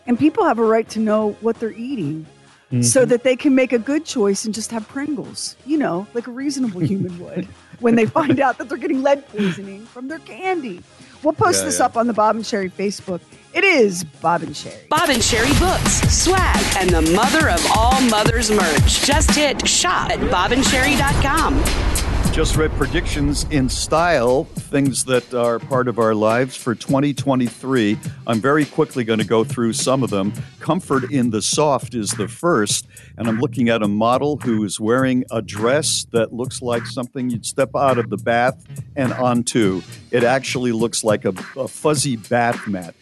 [0.07, 2.27] And people have a right to know what they're eating
[2.73, 2.83] mm-hmm.
[2.83, 6.27] so that they can make a good choice and just have Pringles, you know, like
[6.27, 7.47] a reasonable human would
[7.81, 10.83] when they find out that they're getting lead poisoning from their candy.
[11.23, 11.87] We'll post yeah, this yeah.
[11.87, 13.21] up on the Bob and Sheri Facebook.
[13.55, 14.89] It is Bob and Sheri.
[14.89, 19.03] Bob and Sheri books, swag, and the mother of all mothers merch.
[19.03, 22.05] Just hit shop at bobandsheri.com.
[22.37, 27.99] Just read predictions in style, things that are part of our lives for 2023.
[28.26, 30.34] I'm very quickly going to go through some of them.
[30.61, 34.78] Comfort in the Soft is the first, and I'm looking at a model who is
[34.78, 38.62] wearing a dress that looks like something you'd step out of the bath
[38.97, 39.80] and onto.
[40.11, 42.95] It actually looks like a, a fuzzy bath mat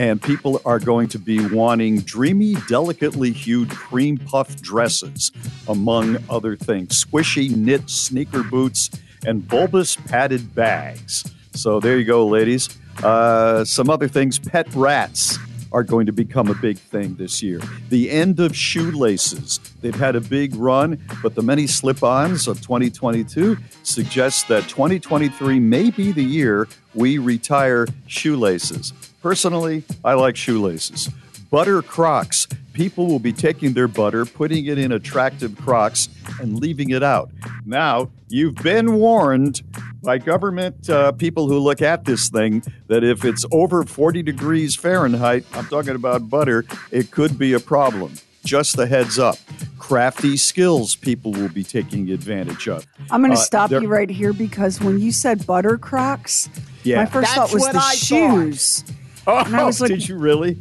[0.00, 5.30] and people are going to be wanting dreamy, delicately hued cream puff dresses,
[5.68, 8.88] among other things, squishy knit sneaker boots,
[9.26, 11.30] and bulbous padded bags.
[11.52, 12.70] So there you go, ladies.
[13.02, 15.38] Uh, some other things pet rats
[15.70, 17.60] are going to become a big thing this year.
[17.90, 19.60] The end of shoelaces.
[19.82, 25.60] They've had a big run, but the many slip ons of 2022 suggest that 2023
[25.60, 28.94] may be the year we retire shoelaces.
[29.22, 31.10] Personally, I like shoelaces.
[31.50, 32.46] Butter Crocs.
[32.72, 36.08] people will be taking their butter, putting it in attractive crocks,
[36.40, 37.30] and leaving it out.
[37.66, 39.60] Now, you've been warned
[40.02, 44.76] by government uh, people who look at this thing that if it's over 40 degrees
[44.76, 48.14] Fahrenheit, I'm talking about butter, it could be a problem.
[48.44, 49.36] Just the heads up.
[49.78, 52.86] Crafty skills people will be taking advantage of.
[53.10, 56.48] I'm going to uh, stop you right here because when you said butter crocs,
[56.84, 56.96] yeah.
[56.96, 58.82] my first That's thought was the I shoes.
[58.82, 58.96] Thought.
[59.30, 60.58] Oh, I was like, did you really?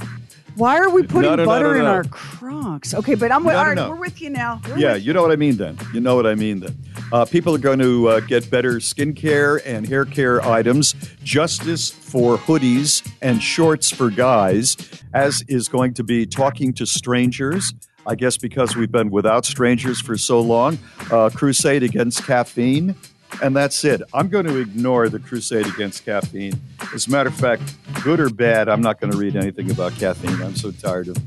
[0.56, 2.94] Why are we putting no, no, butter no, in our Crocs?
[2.94, 4.62] Okay, but I'm with, all right, we're with you now.
[4.68, 5.78] We're yeah, you know what I mean then.
[5.94, 6.78] You know what I mean then.
[7.14, 12.38] Uh, people are going to uh, get better skincare and hair care items, justice for
[12.38, 14.76] hoodies and shorts for guys,
[15.14, 17.74] as is going to be talking to strangers.
[18.06, 20.78] I guess because we've been without strangers for so long,
[21.12, 22.96] uh, crusade against caffeine
[23.42, 24.02] and that's it.
[24.14, 26.60] I'm going to ignore the crusade against caffeine.
[26.94, 27.62] As a matter of fact,
[28.04, 30.42] good or bad, I'm not going to read anything about caffeine.
[30.42, 31.18] I'm so tired of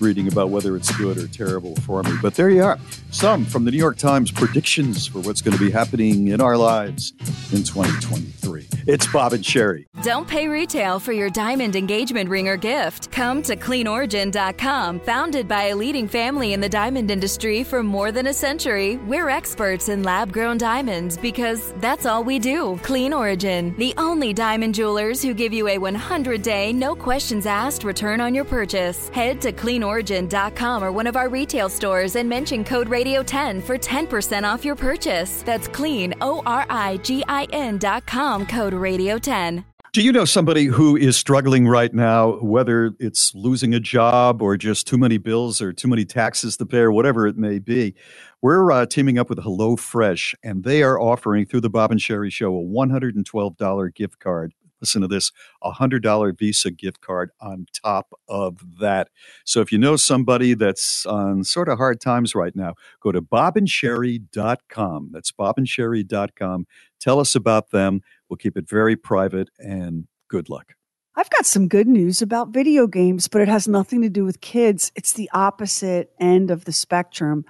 [0.00, 2.12] reading about whether it's good or terrible for me.
[2.22, 2.78] But there you are.
[3.10, 6.56] Some from the New York Times predictions for what's going to be happening in our
[6.56, 7.12] lives
[7.52, 8.66] in 2023.
[8.86, 9.86] It's Bob and Sheri.
[10.02, 13.10] Don't pay retail for your diamond engagement ring or gift.
[13.10, 15.00] Come to cleanorigin.com.
[15.00, 19.28] Founded by a leading family in the diamond industry for more than a century, we're
[19.28, 22.78] experts in lab grown diamonds because that's all we do.
[22.82, 27.84] Clean Origin, the only diamond jewelers who give you a 100 day, no questions asked
[27.84, 29.08] return on your purchase.
[29.10, 34.42] Head to cleanorigin.com or one of our retail stores and mention code radio10 for 10%
[34.42, 35.42] off your purchase.
[35.42, 39.64] That's clean, O R I G I N.com, code Radio 10.
[39.94, 44.56] Do you know somebody who is struggling right now, whether it's losing a job or
[44.58, 47.94] just too many bills or too many taxes to pay or whatever it may be?
[48.42, 52.30] We're uh, teaming up with HelloFresh, and they are offering through the Bob and Sheri
[52.30, 54.52] Show a $112 gift card.
[54.80, 59.08] Listen to this a $100 Visa gift card on top of that.
[59.44, 63.22] So if you know somebody that's on sort of hard times right now, go to
[63.22, 65.10] bobandsheri.com.
[65.12, 66.66] That's bobandsheri.com.
[67.00, 68.02] Tell us about them.
[68.28, 70.74] We'll keep it very private and good luck.
[71.18, 74.40] I've got some good news about video games, but it has nothing to do with
[74.40, 74.92] kids.
[74.94, 77.44] It's the opposite end of the spectrum.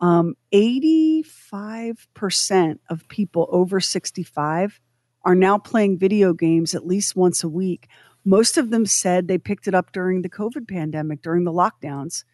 [0.00, 4.80] Um, 85% of people over 65
[5.24, 7.88] are now playing video games at least once a week.
[8.24, 12.24] Most of them said they picked it up during the COVID pandemic, during the lockdowns,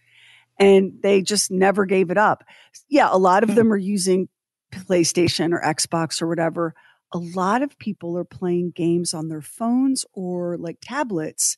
[0.58, 2.44] and they just never gave it up.
[2.88, 4.28] Yeah, a lot of them are using
[4.72, 6.74] PlayStation or Xbox or whatever,
[7.12, 11.56] a lot of people are playing games on their phones or like tablets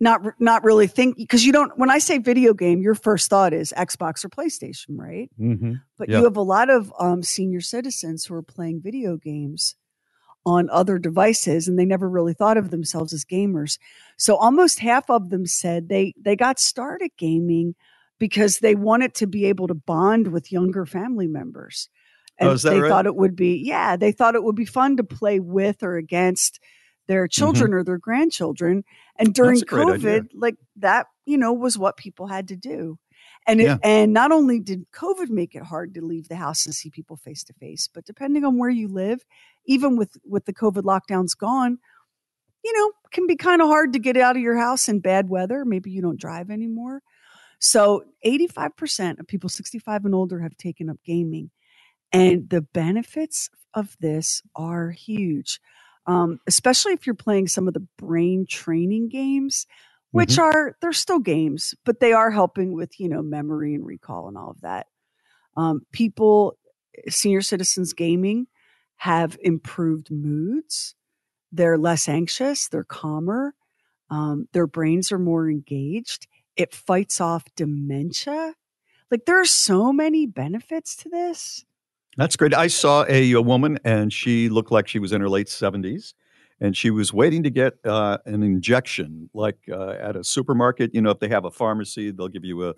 [0.00, 3.52] not not really think because you don't when i say video game your first thought
[3.52, 5.74] is xbox or playstation right mm-hmm.
[5.98, 6.18] but yep.
[6.18, 9.74] you have a lot of um, senior citizens who are playing video games
[10.48, 13.78] on other devices and they never really thought of themselves as gamers
[14.16, 17.74] so almost half of them said they they got started gaming
[18.18, 21.88] because they wanted to be able to bond with younger family members
[22.40, 22.88] Oh, and oh, they right?
[22.88, 25.96] thought it would be, yeah, they thought it would be fun to play with or
[25.96, 26.60] against
[27.06, 27.40] their mm-hmm.
[27.40, 27.78] children mm-hmm.
[27.78, 28.84] or their grandchildren.
[29.16, 32.98] And during COVID, like that, you know, was what people had to do.
[33.46, 33.78] And it, yeah.
[33.82, 37.16] and not only did COVID make it hard to leave the house and see people
[37.16, 39.24] face to face, but depending on where you live,
[39.66, 41.78] even with with the COVID lockdowns gone,
[42.64, 45.28] you know, can be kind of hard to get out of your house in bad
[45.28, 45.64] weather.
[45.64, 47.02] Maybe you don't drive anymore.
[47.60, 51.50] So, 85% of people 65 and older have taken up gaming.
[52.12, 55.60] And the benefits of this are huge,
[56.06, 59.66] um, especially if you're playing some of the brain training games,
[60.10, 60.42] which mm-hmm.
[60.42, 64.36] are, they're still games, but they are helping with, you know, memory and recall and
[64.36, 64.86] all of that.
[65.56, 66.58] Um, people,
[67.08, 68.46] senior citizens gaming
[68.96, 70.94] have improved moods.
[71.52, 73.54] They're less anxious, they're calmer,
[74.10, 76.26] um, their brains are more engaged.
[76.56, 78.54] It fights off dementia.
[79.10, 81.64] Like there are so many benefits to this.
[82.16, 82.54] That's great.
[82.54, 86.14] I saw a, a, woman, and she looked like she was in her late 70s,
[86.60, 90.94] and she was waiting to get uh, an injection, like uh, at a supermarket.
[90.94, 92.74] You know, if they have a pharmacy, they'll give you a,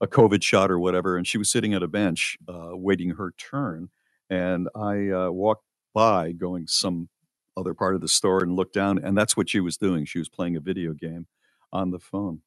[0.00, 1.16] a COVID shot or whatever.
[1.16, 3.90] And she was sitting at a bench uh, waiting her turn.
[4.28, 5.64] And I uh, walked
[5.94, 7.08] by going some
[7.56, 10.04] other part of the store and looked down, and that's what she was doing.
[10.04, 11.26] She was playing a video game
[11.72, 12.40] on the phone.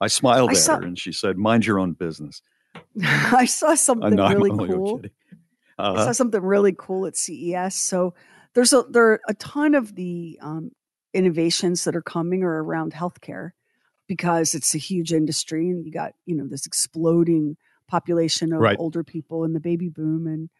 [0.00, 2.42] I smiled I at saw- her, and she said, Mind your own business.
[3.02, 5.02] I saw something really cool.
[5.78, 5.92] Uh-huh.
[6.00, 7.74] I saw something really cool at CES.
[7.74, 8.14] So
[8.56, 10.72] there's a there are a ton of the um,
[11.14, 13.50] innovations that are coming are around healthcare
[14.08, 18.76] because it's a huge industry and you got you know this exploding population of right.
[18.80, 20.50] older people and the baby boom and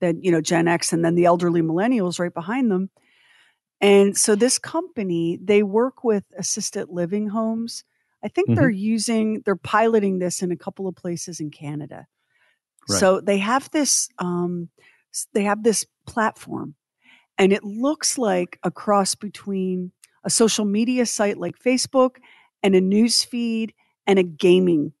[0.00, 2.90] then you know Gen X and then the elderly millennials right behind them.
[3.80, 7.84] And so this company they work with assisted living homes.
[8.24, 8.60] I think mm-hmm.
[8.60, 12.06] they're using, they're piloting this in a couple of places in Canada.
[12.88, 12.98] Right.
[12.98, 14.70] So they have this, um,
[15.34, 16.74] they have this platform,
[17.38, 19.92] and it looks like a cross between
[20.24, 22.16] a social media site like Facebook
[22.62, 23.74] and a news feed
[24.06, 24.92] and a gaming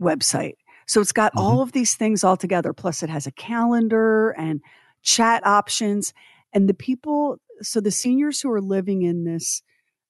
[0.00, 0.54] website.
[0.86, 1.44] So it's got mm-hmm.
[1.44, 2.72] all of these things all together.
[2.72, 4.60] Plus, it has a calendar and
[5.02, 6.12] chat options.
[6.52, 9.62] And the people, so the seniors who are living in this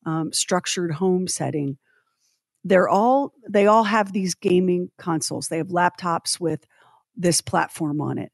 [0.06, 1.78] um, structured home setting,
[2.64, 5.48] they're all they all have these gaming consoles.
[5.48, 6.64] They have laptops with
[7.16, 8.32] this platform on it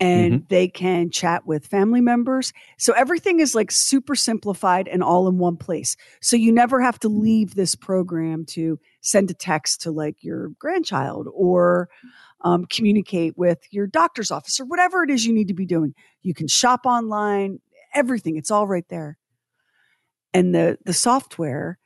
[0.00, 0.44] and mm-hmm.
[0.48, 2.52] they can chat with family members.
[2.78, 5.94] So everything is like super simplified and all in one place.
[6.22, 10.48] So you never have to leave this program to send a text to like your
[10.58, 11.90] grandchild or
[12.40, 15.94] um, communicate with your doctor's office or whatever it is you need to be doing.
[16.22, 17.60] You can shop online,
[17.94, 18.36] everything.
[18.36, 19.18] It's all right there.
[20.32, 21.78] And the the software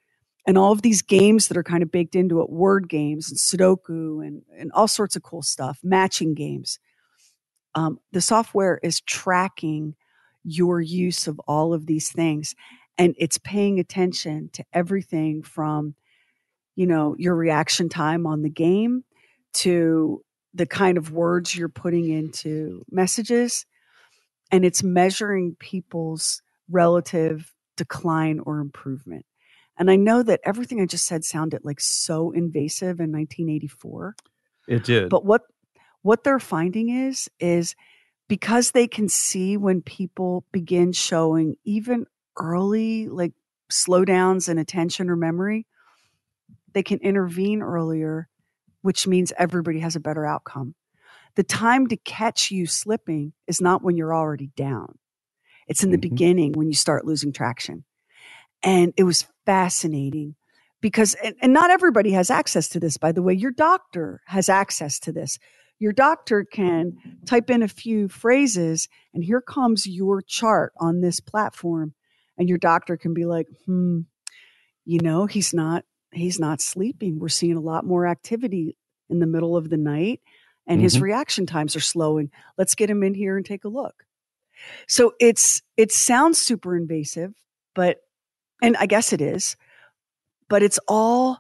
[0.47, 3.39] and all of these games that are kind of baked into it, word games and
[3.39, 6.79] Sudoku and, and all sorts of cool stuff, matching games
[7.75, 9.95] um, the software is tracking
[10.45, 12.55] your use of all of these things
[12.99, 15.95] and it's paying attention to everything from
[16.77, 19.05] you know your reaction time on the game
[19.53, 20.23] to
[20.53, 23.67] the kind of words you're putting into messages
[24.53, 29.25] and it's measuring people's relative decline or improvement.
[29.77, 34.15] And i know that everything i just said sounded like so invasive in 1984
[34.67, 35.11] it did.
[35.11, 35.43] But what
[36.05, 37.75] what they're finding is is
[38.29, 42.07] because they can see when people begin showing even
[42.39, 43.33] early like
[43.71, 45.67] slowdowns in attention or memory
[46.73, 48.29] they can intervene earlier
[48.85, 50.75] which means everybody has a better outcome.
[51.37, 54.99] The time to catch you slipping is not when you're already down.
[55.67, 56.11] It's in the mm-hmm.
[56.11, 57.85] beginning when you start losing traction.
[58.63, 60.35] And it was fascinating
[60.83, 63.33] because and, and not everybody has access to this by the way.
[63.33, 65.39] Your doctor has access to this
[65.79, 66.97] your doctor can
[67.27, 71.95] type in a few phrases and here comes your chart on this platform.
[72.37, 74.01] And your doctor can be like hmm
[74.85, 77.19] you know he's not he's not sleeping.
[77.19, 78.77] We're seeing a lot more activity
[79.09, 80.21] in the middle of the night
[80.67, 80.85] and mm-hmm.
[80.85, 82.31] his reaction times are slowing.
[82.59, 84.05] Let's get him in here and take a look.
[84.89, 87.35] So it's it sounds super invasive
[87.75, 87.99] but
[88.63, 89.57] and i guess it is
[90.49, 91.39] but it's all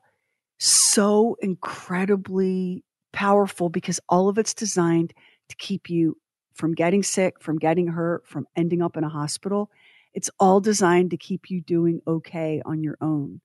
[0.59, 2.84] so incredibly
[3.15, 5.15] powerful because all of it's designed
[5.49, 6.19] to keep you
[6.53, 9.71] from getting sick, from getting hurt, from ending up in a hospital.
[10.13, 13.41] It's all designed to keep you doing okay on your own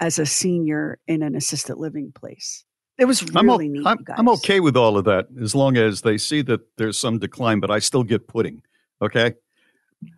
[0.00, 2.64] as a senior in an assisted living place.
[2.98, 3.86] It was really I'm neat.
[3.86, 7.18] I'm, I'm, okay with all of that as long as they see that there's some
[7.18, 8.62] decline, but I still get pudding.
[9.00, 9.34] Okay.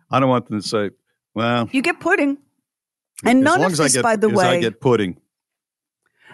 [0.09, 0.89] I don't want them to say,
[1.35, 2.39] well, you get pudding.
[3.23, 5.17] And none of this, get, by the way, I get pudding.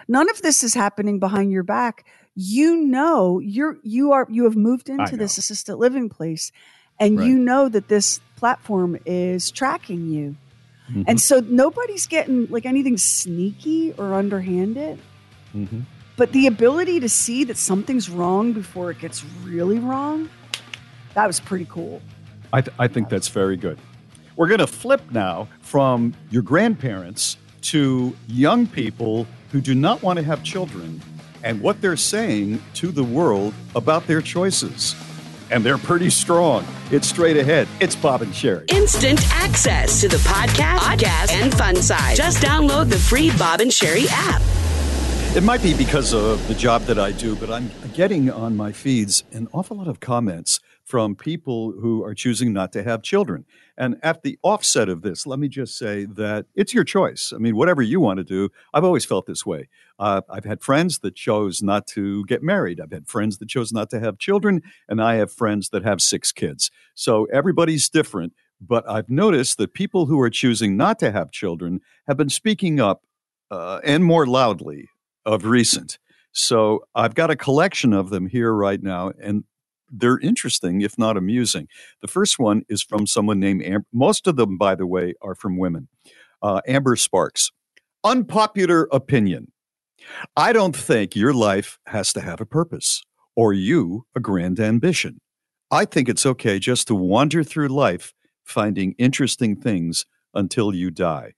[0.08, 2.06] None of this is happening behind your back
[2.40, 6.52] you know you're you are you have moved into this assisted living place
[7.00, 7.26] and right.
[7.26, 10.36] you know that this platform is tracking you
[10.88, 11.02] mm-hmm.
[11.08, 15.00] and so nobody's getting like anything sneaky or underhanded
[15.52, 15.80] mm-hmm.
[16.16, 20.30] but the ability to see that something's wrong before it gets really wrong
[21.14, 22.00] that was pretty cool
[22.52, 23.80] i, th- I think that's very good
[24.36, 30.20] we're going to flip now from your grandparents to young people who do not want
[30.20, 31.02] to have children
[31.42, 34.94] and what they're saying to the world about their choices.
[35.50, 36.66] And they're pretty strong.
[36.90, 37.68] It's straight ahead.
[37.80, 38.70] It's Bob and Sheri.
[38.70, 42.16] Instant access to the podcast, podcast, and fun side.
[42.16, 44.42] Just download the free Bob and Sheri app.
[45.36, 48.72] It might be because of the job that I do, but I'm getting on my
[48.72, 53.44] feeds an awful lot of comments from people who are choosing not to have children.
[53.78, 57.32] And at the offset of this, let me just say that it's your choice.
[57.32, 59.68] I mean, whatever you want to do, I've always felt this way.
[60.00, 62.80] Uh, I've had friends that chose not to get married.
[62.80, 66.00] I've had friends that chose not to have children, and I have friends that have
[66.00, 66.72] six kids.
[66.96, 68.32] So everybody's different.
[68.60, 72.80] But I've noticed that people who are choosing not to have children have been speaking
[72.80, 73.04] up
[73.52, 74.88] uh, and more loudly
[75.24, 76.00] of recent.
[76.32, 79.44] So I've got a collection of them here right now, and
[79.90, 81.68] they're interesting, if not amusing.
[82.00, 83.86] The first one is from someone named Amber.
[83.92, 85.88] Most of them, by the way, are from women.
[86.42, 87.50] Uh, Amber Sparks.
[88.04, 89.52] Unpopular opinion.
[90.36, 93.02] I don't think your life has to have a purpose
[93.34, 95.20] or you a grand ambition.
[95.70, 101.34] I think it's okay just to wander through life finding interesting things until you die.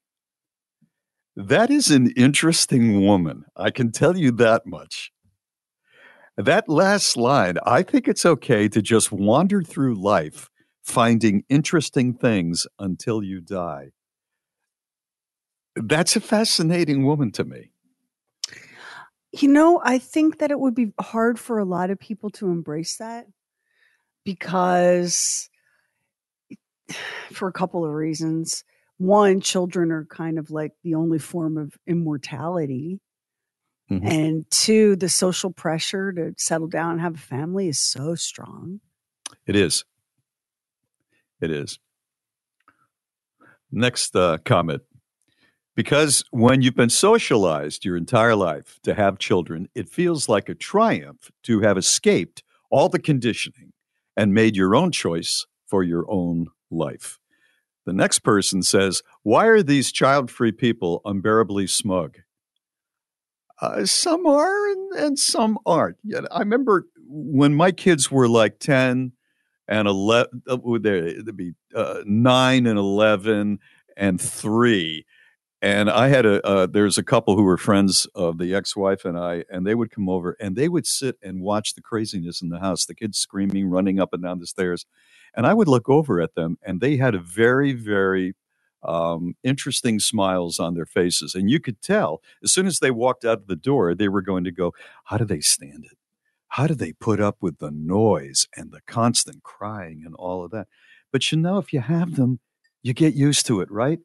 [1.37, 3.45] That is an interesting woman.
[3.57, 5.11] I can tell you that much.
[6.37, 10.49] That last line, I think it's okay to just wander through life
[10.83, 13.91] finding interesting things until you die.
[15.77, 17.71] That's a fascinating woman to me.
[19.33, 22.49] You know, I think that it would be hard for a lot of people to
[22.49, 23.27] embrace that
[24.25, 25.49] because
[27.33, 28.65] for a couple of reasons.
[28.99, 33.01] One, children are kind of like the only form of immortality.
[33.91, 34.07] Mm-hmm.
[34.07, 38.81] And two, the social pressure to settle down and have a family is so strong.
[39.47, 39.85] It is.
[41.41, 41.79] It is.
[43.73, 44.83] Next uh, comment.
[45.75, 50.55] Because when you've been socialized your entire life to have children, it feels like a
[50.55, 53.73] triumph to have escaped all the conditioning
[54.17, 57.19] and made your own choice for your own life.
[57.87, 62.19] The next person says, Why are these child free people unbearably smug?
[63.61, 65.97] Uh, some are and, and some aren't.
[66.05, 69.13] Yeah, I remember when my kids were like 10
[69.69, 73.59] and 11, uh, they'd be uh, 9 and 11
[73.97, 75.05] and 3
[75.63, 79.19] and I had a uh, there's a couple who were friends of the ex-wife and
[79.19, 82.49] I, and they would come over and they would sit and watch the craziness in
[82.49, 84.87] the house, the kids screaming, running up and down the stairs,
[85.35, 88.35] and I would look over at them, and they had a very very
[88.83, 93.25] um, interesting smiles on their faces, and you could tell as soon as they walked
[93.25, 94.73] out of the door, they were going to go,
[95.05, 95.99] "How do they stand it?
[96.49, 100.51] How do they put up with the noise and the constant crying and all of
[100.53, 100.69] that?"
[101.13, 102.41] But you know, if you have them,
[102.83, 104.01] you get used to it, right?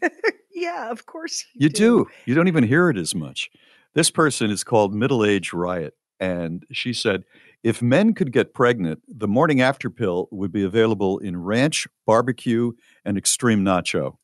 [0.54, 2.04] Yeah, of course you, you do.
[2.04, 2.10] do.
[2.26, 3.50] You don't even hear it as much.
[3.94, 5.94] This person is called Middle Age Riot.
[6.20, 7.24] And she said,
[7.62, 12.72] if men could get pregnant, the morning after pill would be available in ranch, barbecue,
[13.04, 14.16] and extreme nacho.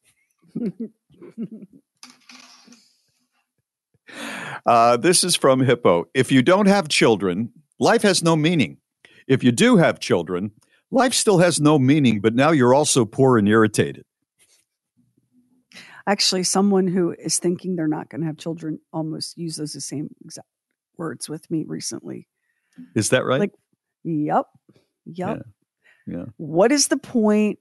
[4.66, 6.06] uh, this is from Hippo.
[6.15, 8.78] If you don't have children, life has no meaning.
[9.27, 10.52] If you do have children,
[10.90, 14.05] life still has no meaning, but now you're also poor and irritated
[16.09, 20.09] actually someone who is thinking they're not going to have children almost uses the same
[20.24, 20.48] exact
[20.97, 22.27] words with me recently.
[22.94, 23.40] Is that right?
[23.40, 23.52] Like,
[24.05, 24.46] yep,
[25.06, 25.42] yep.
[26.06, 26.16] Yeah.
[26.16, 26.24] yeah.
[26.36, 27.59] What is the point?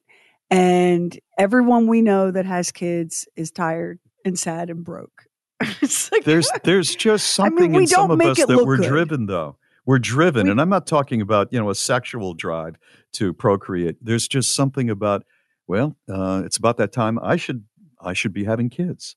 [0.49, 5.25] And everyone we know that has kids is tired and sad and broke.
[5.61, 8.87] like, there's there's just something I mean, in some of us that we're good.
[8.87, 9.57] driven though.
[9.85, 12.75] We're driven, we, and I'm not talking about you know a sexual drive
[13.13, 13.95] to procreate.
[14.01, 15.23] There's just something about
[15.65, 17.19] well, uh, it's about that time.
[17.21, 17.63] I should
[18.01, 19.15] I should be having kids.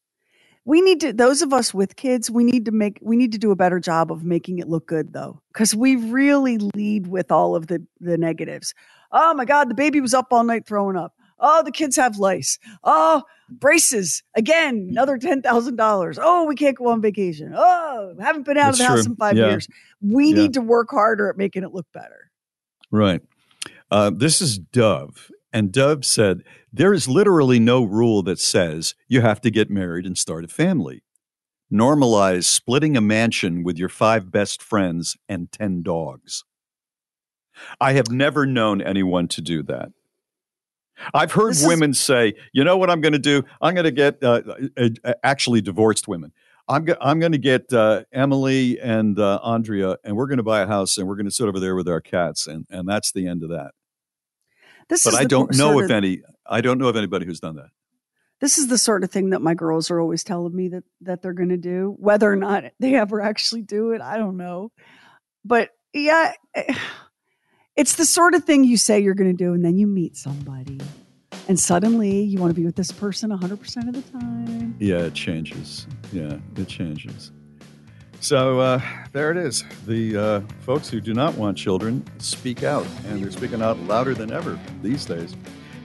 [0.64, 3.38] We need to those of us with kids, we need to make we need to
[3.38, 5.40] do a better job of making it look good though.
[5.54, 8.74] Cuz we really lead with all of the the negatives.
[9.12, 11.14] Oh my god, the baby was up all night throwing up.
[11.40, 12.58] Oh, the kids have lice.
[12.84, 14.22] Oh, braces.
[14.36, 16.18] Again, another $10,000.
[16.20, 17.52] Oh, we can't go on vacation.
[17.56, 18.96] Oh, haven't been out That's of the true.
[18.96, 19.48] house in 5 yeah.
[19.48, 19.68] years.
[20.02, 20.34] We yeah.
[20.34, 22.30] need to work harder at making it look better.
[22.90, 23.22] Right.
[23.90, 25.30] Uh, this is Dove.
[25.52, 30.06] And Dove said, There is literally no rule that says you have to get married
[30.06, 31.02] and start a family.
[31.72, 36.44] Normalize splitting a mansion with your five best friends and 10 dogs.
[37.80, 39.90] I have never known anyone to do that.
[41.14, 43.44] I've heard this women is- say, you know what I'm going to do?
[43.60, 44.42] I'm going to get uh,
[44.76, 46.32] uh, uh, actually divorced women.
[46.68, 50.42] I'm, go- I'm going to get uh, Emily and uh, Andrea, and we're going to
[50.44, 52.46] buy a house and we're going to sit over there with our cats.
[52.46, 53.72] And, and that's the end of that.
[54.90, 56.22] This but I don't know if any.
[56.44, 57.70] I don't know of anybody who's done that.
[58.40, 61.22] This is the sort of thing that my girls are always telling me that that
[61.22, 61.94] they're going to do.
[61.96, 64.72] Whether or not they ever actually do it, I don't know.
[65.44, 66.74] But yeah, eh,
[67.76, 70.16] it's the sort of thing you say you're going to do, and then you meet
[70.16, 70.80] somebody,
[71.46, 74.74] and suddenly you want to be with this person 100 percent of the time.
[74.80, 75.86] Yeah, it changes.
[76.12, 77.30] Yeah, it changes.
[78.20, 78.80] So uh,
[79.12, 79.64] there it is.
[79.86, 84.14] The uh, folks who do not want children speak out, and they're speaking out louder
[84.14, 85.34] than ever these days.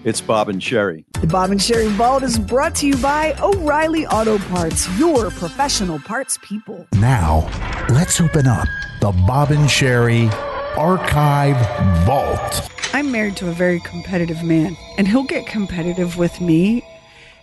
[0.04, 1.06] It's Bob and Sheri.
[1.22, 5.98] The Bob and Sheri Vault is brought to you by O'Reilly Auto Parts, your professional
[6.00, 6.86] parts people.
[6.94, 7.50] Now,
[7.90, 8.68] let's open up
[9.00, 10.30] the Bob and Sheri
[10.78, 11.58] Archive
[12.06, 12.70] Vault.
[12.94, 16.84] I'm married to a very competitive man, and he'll get competitive with me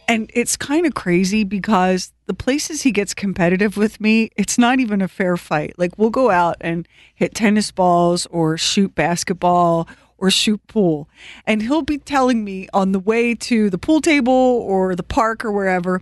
[0.08, 4.80] and it's kind of crazy because the places he gets competitive with me, it's not
[4.80, 5.74] even a fair fight.
[5.78, 9.86] Like we'll go out and hit tennis balls or shoot basketball
[10.16, 11.10] or shoot pool.
[11.46, 15.44] And he'll be telling me on the way to the pool table or the park
[15.44, 16.00] or wherever,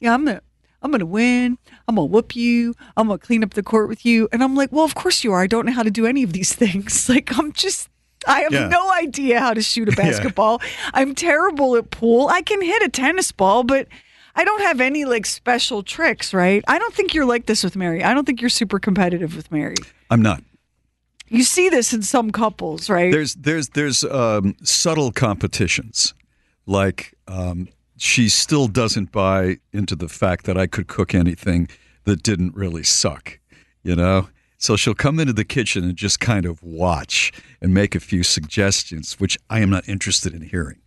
[0.00, 0.42] yeah, I'm gonna
[0.82, 1.58] I'm gonna win.
[1.86, 2.74] I'm gonna whoop you.
[2.96, 4.28] I'm gonna clean up the court with you.
[4.32, 5.42] And I'm like, well, of course you are.
[5.42, 7.08] I don't know how to do any of these things.
[7.08, 7.88] Like I'm just
[8.26, 8.66] I have yeah.
[8.66, 10.60] no idea how to shoot a basketball.
[10.60, 10.90] yeah.
[10.94, 12.26] I'm terrible at pool.
[12.26, 13.86] I can hit a tennis ball, but
[14.34, 16.64] I don't have any like special tricks, right?
[16.68, 18.02] I don't think you're like this with Mary.
[18.02, 19.76] I don't think you're super competitive with Mary.
[20.10, 20.42] I'm not.
[21.28, 23.12] You see this in some couples, right?
[23.12, 26.14] There's there's there's um, subtle competitions,
[26.66, 31.68] like um, she still doesn't buy into the fact that I could cook anything
[32.04, 33.38] that didn't really suck,
[33.84, 34.28] you know?
[34.58, 38.22] So she'll come into the kitchen and just kind of watch and make a few
[38.24, 40.78] suggestions, which I am not interested in hearing.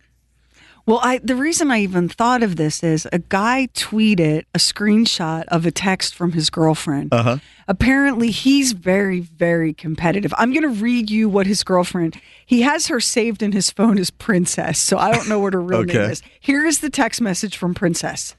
[0.86, 5.44] Well, I the reason I even thought of this is a guy tweeted a screenshot
[5.48, 7.12] of a text from his girlfriend.
[7.12, 7.38] Uh-huh.
[7.66, 10.32] Apparently, he's very, very competitive.
[10.38, 12.20] I'm going to read you what his girlfriend.
[12.46, 15.60] He has her saved in his phone as Princess, so I don't know what her
[15.60, 15.94] real Okay.
[15.98, 16.22] name is.
[16.38, 18.36] Here is the text message from Princess.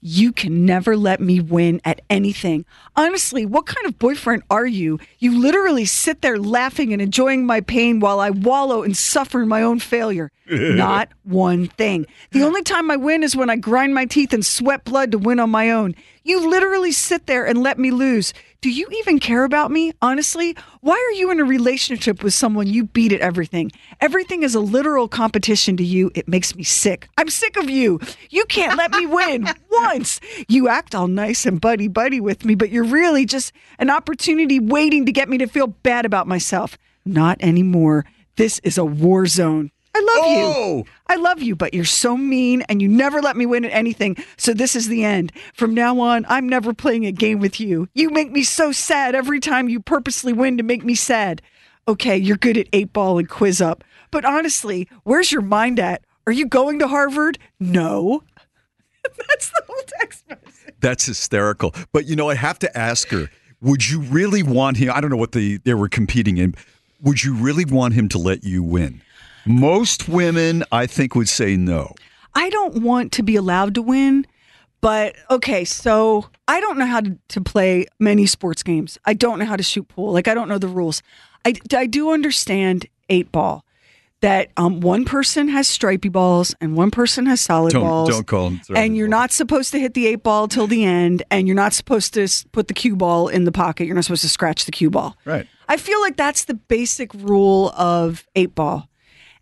[0.00, 2.64] You can never let me win at anything.
[2.96, 4.98] Honestly, what kind of boyfriend are you?
[5.18, 9.48] You literally sit there laughing and enjoying my pain while I wallow and suffer in
[9.48, 10.30] my own failure.
[10.50, 12.06] Not one thing.
[12.32, 15.18] The only time I win is when I grind my teeth and sweat blood to
[15.18, 15.94] win on my own.
[16.24, 18.32] You literally sit there and let me lose.
[18.62, 19.92] Do you even care about me?
[20.02, 23.72] Honestly, why are you in a relationship with someone you beat at everything?
[24.02, 26.10] Everything is a literal competition to you.
[26.14, 27.08] It makes me sick.
[27.16, 28.00] I'm sick of you.
[28.28, 30.20] You can't let me win once.
[30.46, 34.60] You act all nice and buddy buddy with me, but you're really just an opportunity
[34.60, 36.76] waiting to get me to feel bad about myself.
[37.06, 38.04] Not anymore.
[38.36, 39.70] This is a war zone.
[39.94, 40.44] I love you.
[40.44, 40.84] Oh.
[41.08, 44.16] I love you, but you're so mean and you never let me win at anything.
[44.36, 45.32] So this is the end.
[45.52, 47.88] From now on, I'm never playing a game with you.
[47.94, 51.42] You make me so sad every time you purposely win to make me sad.
[51.88, 53.80] Okay, you're good at eight ball and QuizUp.
[54.10, 56.04] But honestly, where's your mind at?
[56.26, 57.38] Are you going to Harvard?
[57.58, 58.22] No.
[59.28, 60.74] That's the whole text message.
[60.80, 61.74] That's hysterical.
[61.92, 63.28] But you know, I have to ask her,
[63.60, 64.92] would you really want him?
[64.94, 66.54] I don't know what the they were competing in.
[67.02, 69.02] Would you really want him to let you win?
[69.46, 71.94] Most women, I think, would say no.
[72.34, 74.26] I don't want to be allowed to win,
[74.80, 78.98] but okay, so I don't know how to, to play many sports games.
[79.04, 80.12] I don't know how to shoot pool.
[80.12, 81.02] Like, I don't know the rules.
[81.44, 83.64] I, I do understand eight ball
[84.20, 88.10] that um, one person has stripy balls and one person has solid Don't- balls.
[88.10, 91.22] don't call 'em And you're not supposed to hit the eight ball till the end,
[91.30, 93.86] and you're not supposed to put the cue ball in the pocket.
[93.86, 95.16] You're not supposed to scratch the cue ball.
[95.24, 95.46] Right.
[95.70, 98.88] I feel like that's the basic rule of eight ball.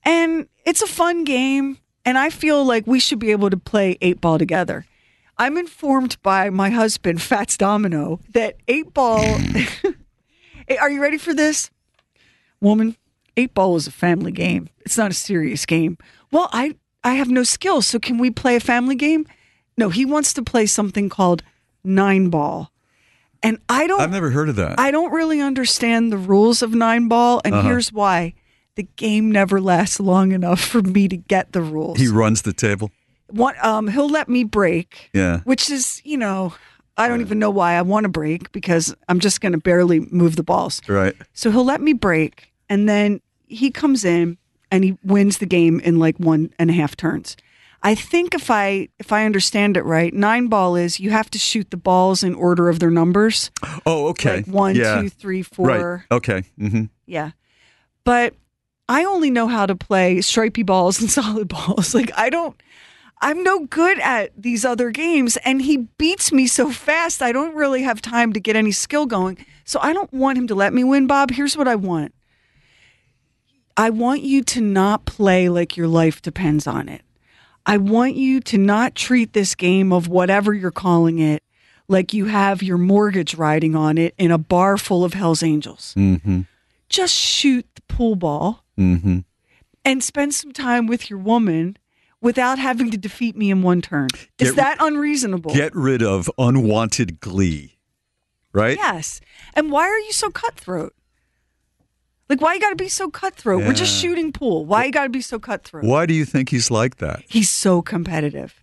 [0.04, 1.78] And it's a fun game.
[2.04, 4.86] And I feel like we should be able to play eight ball together.
[5.36, 9.22] I'm informed by my husband, Fats Domino, that eight ball.
[10.80, 11.70] Are you ready for this?
[12.60, 12.96] Woman,
[13.36, 14.68] eight ball is a family game.
[14.80, 15.96] It's not a serious game.
[16.32, 17.86] Well, I, I have no skills.
[17.86, 19.26] So can we play a family game?
[19.76, 21.42] No, he wants to play something called
[21.84, 22.72] nine ball.
[23.42, 24.00] And I don't.
[24.00, 24.80] I've never heard of that.
[24.80, 27.68] I don't really understand the rules of nine ball, and Uh-huh.
[27.68, 28.34] here's why:
[28.78, 31.98] the game never lasts long enough for me to get the rules.
[31.98, 32.92] He runs the table.
[33.26, 35.40] One, um, he'll let me break, Yeah.
[35.40, 36.54] which is, you know,
[36.96, 39.98] I don't even know why I want to break because I'm just going to barely
[40.00, 40.80] move the balls.
[40.88, 41.14] Right.
[41.32, 44.38] So he'll let me break, and then he comes in
[44.70, 47.36] and he wins the game in like one and a half turns.
[47.82, 51.38] I think if I if I understand it right, nine ball is you have to
[51.38, 53.50] shoot the balls in order of their numbers.
[53.86, 54.36] Oh, okay.
[54.36, 55.00] Like one, yeah.
[55.02, 55.66] two, three, four.
[55.66, 56.00] Right.
[56.12, 56.42] Okay.
[56.58, 57.30] hmm Yeah.
[58.04, 58.34] But
[58.88, 61.94] I only know how to play stripy balls and solid balls.
[61.94, 62.60] Like I don't
[63.20, 67.54] I'm no good at these other games and he beats me so fast I don't
[67.54, 69.44] really have time to get any skill going.
[69.64, 71.30] So I don't want him to let me win, Bob.
[71.30, 72.14] Here's what I want.
[73.76, 77.02] I want you to not play like your life depends on it.
[77.66, 81.42] I want you to not treat this game of whatever you're calling it
[81.86, 85.92] like you have your mortgage riding on it in a bar full of Hell's Angels
[85.94, 86.42] hmm
[86.88, 89.18] just shoot the pool ball hmm
[89.84, 91.76] and spend some time with your woman
[92.20, 94.08] without having to defeat me in one turn.
[94.38, 95.54] Is Get- that unreasonable?
[95.54, 97.78] Get rid of unwanted glee.
[98.52, 98.76] Right.
[98.76, 99.20] Yes.
[99.54, 100.94] And why are you so cutthroat?
[102.28, 103.64] Like, why you got to be so cutthroat?
[103.64, 104.66] We're just shooting pool.
[104.66, 105.84] Why you got to be so cutthroat?
[105.84, 107.22] Why do you think he's like that?
[107.26, 108.62] He's so competitive.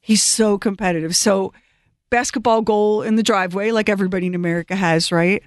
[0.00, 1.14] He's so competitive.
[1.14, 1.52] So,
[2.10, 5.42] basketball goal in the driveway, like everybody in America has, right?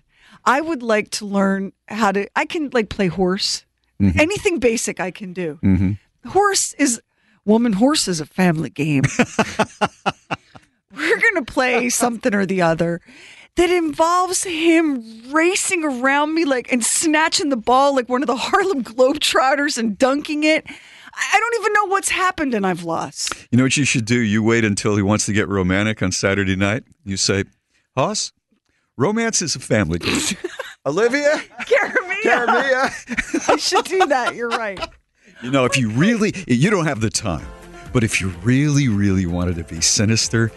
[0.45, 2.29] I would like to learn how to.
[2.37, 3.65] I can like play horse.
[4.01, 4.19] Mhm.
[4.19, 5.57] Anything basic I can do.
[5.61, 5.91] hmm
[6.27, 7.01] Horse is
[7.45, 7.73] woman.
[7.73, 9.03] Horse is a family game.
[10.95, 13.01] We're gonna play something or the other
[13.55, 18.35] that involves him racing around me like and snatching the ball like one of the
[18.35, 20.65] Harlem Globetrotters and dunking it.
[20.67, 20.73] I
[21.33, 23.33] I don't even know what's happened and I've lost.
[23.51, 24.19] You know what you should do?
[24.19, 26.83] You wait until he wants to get romantic on Saturday night.
[27.05, 27.45] You say,
[27.95, 28.31] Hoss,
[28.97, 30.19] romance is a family game.
[30.87, 31.41] Olivia?
[31.61, 32.23] Caramia.
[32.23, 33.49] Caramia.
[33.49, 34.35] I should do that.
[34.35, 34.79] You're right.
[35.43, 37.45] You know, if you really, you don't have the time,
[37.93, 40.51] but if you really, really wanted to be sinister,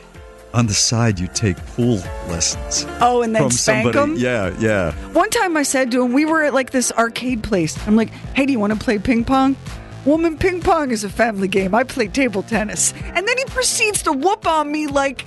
[0.54, 1.96] on the side you take pool
[2.28, 2.86] lessons.
[3.00, 4.12] Oh, and then from spank somebody.
[4.12, 4.16] 'em?
[4.16, 4.92] Yeah, yeah.
[5.12, 7.76] One time I said to him, we were at like this arcade place.
[7.86, 9.56] I'm like, hey, do you want to play ping pong?
[10.04, 11.74] Woman, ping pong is a family game.
[11.74, 12.94] I play table tennis.
[13.14, 15.26] And then he proceeds to whoop on me like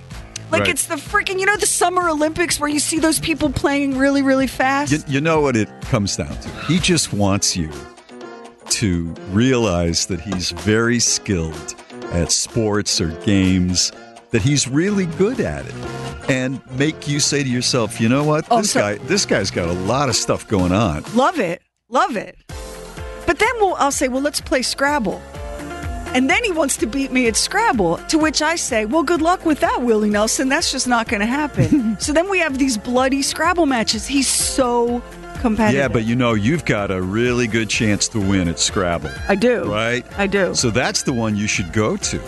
[0.53, 0.69] Like Right.
[0.69, 4.21] it's the freaking, you know, the Summer Olympics where you see those people playing really,
[4.21, 4.91] really fast.
[4.91, 6.49] You, you know what it comes down to?
[6.67, 7.71] He just wants you
[8.69, 11.75] to realize that he's very skilled
[12.11, 13.91] at sports or games,
[14.29, 15.73] that he's really good at it,
[16.29, 18.45] and make you say to yourself, you know what?
[18.51, 21.03] Oh, this so- guy, this guy's got a lot of stuff going on.
[21.15, 21.61] Love it.
[21.89, 22.37] Love it.
[23.25, 25.19] But then we'll, I'll say, well, let's play Scrabble.
[26.13, 29.21] And then he wants to beat me at Scrabble, to which I say, well, good
[29.21, 30.47] luck with that, Willie Nelson.
[30.47, 31.97] That's just not going to happen.
[31.99, 34.05] so then we have these bloody Scrabble matches.
[34.05, 35.01] He's so
[35.39, 35.79] competitive.
[35.79, 39.09] Yeah, but you know, you've got a really good chance to win at Scrabble.
[39.27, 39.63] I do.
[39.71, 40.05] Right?
[40.17, 40.53] I do.
[40.53, 42.19] So that's the one you should go to.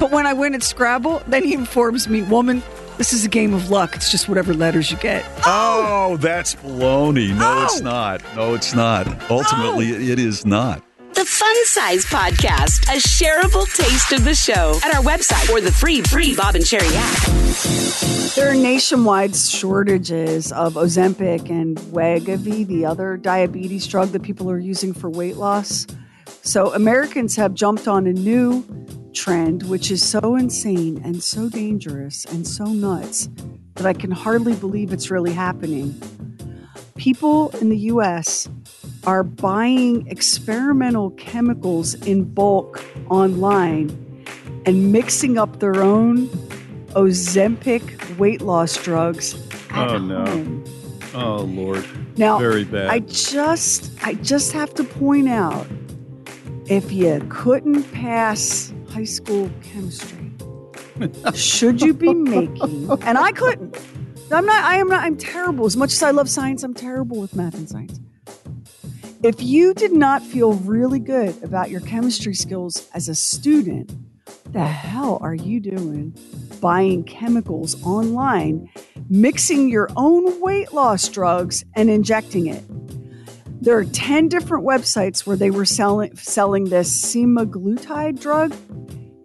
[0.00, 2.62] But when I win at Scrabble, then he informs me, woman,
[2.98, 3.94] this is a game of luck.
[3.94, 5.24] It's just whatever letters you get.
[5.46, 7.30] Oh, that's baloney.
[7.34, 7.64] No, Oh.
[7.64, 8.22] it's not.
[8.34, 9.06] No, it's not.
[9.30, 10.12] Ultimately, oh!
[10.12, 10.82] it is not.
[11.20, 15.70] The Fun Size Podcast, a shareable taste of the show at our website or the
[15.70, 18.34] free, free Bob and Sheri app.
[18.34, 24.58] There are nationwide shortages of Ozempic and Wegovy, the other diabetes drug that people are
[24.58, 25.86] using for weight loss.
[26.40, 28.64] So Americans have jumped on a new
[29.12, 33.28] trend, which is so insane and so dangerous and so nuts
[33.74, 36.00] that I can hardly believe it's really happening.
[36.96, 38.48] People in the US
[39.06, 44.24] are buying experimental chemicals in bulk online
[44.66, 46.28] and mixing up their own
[46.90, 49.36] Ozempic weight loss drugs.
[49.72, 50.62] Oh no.
[51.14, 51.86] Oh Lord.
[52.18, 52.88] Now, very bad.
[52.88, 55.66] I just, I just have to point out,
[56.66, 60.30] if you couldn't pass high school chemistry,
[61.34, 62.90] should you be making?
[63.02, 63.76] And I couldn't.
[64.32, 64.62] I'm not.
[64.64, 65.02] I am not.
[65.02, 65.64] I'm terrible.
[65.64, 67.98] As much as I love science, I'm terrible with math and science.
[69.22, 73.92] If you did not feel really good about your chemistry skills as a student,
[74.50, 76.16] the hell are you doing
[76.58, 78.70] buying chemicals online,
[79.10, 82.64] mixing your own weight loss drugs and injecting it?
[83.62, 88.54] There are 10 different websites where they were selling selling this semaglutide drug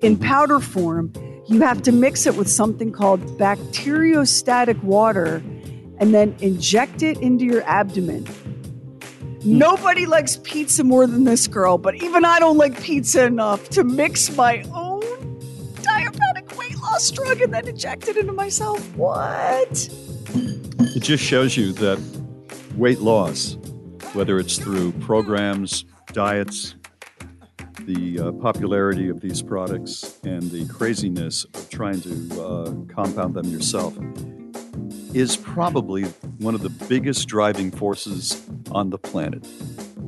[0.01, 1.13] in powder form.
[1.47, 5.35] You have to mix it with something called bacteriostatic water
[5.99, 8.27] and then inject it into your abdomen.
[9.45, 13.83] Nobody likes pizza more than this girl, but even I don't like pizza enough to
[13.83, 15.03] mix my own
[15.81, 18.81] diabetic weight loss drug and then inject it into myself.
[18.95, 19.87] What?
[20.33, 21.99] It just shows you that
[22.75, 23.57] weight loss,
[24.13, 26.73] whether it's through programs, diets,
[27.81, 33.45] the uh, popularity of these products, and the craziness of trying to uh, compound them
[33.45, 33.95] yourself,
[35.15, 36.03] is probably
[36.39, 39.47] one of the biggest driving forces on the planet.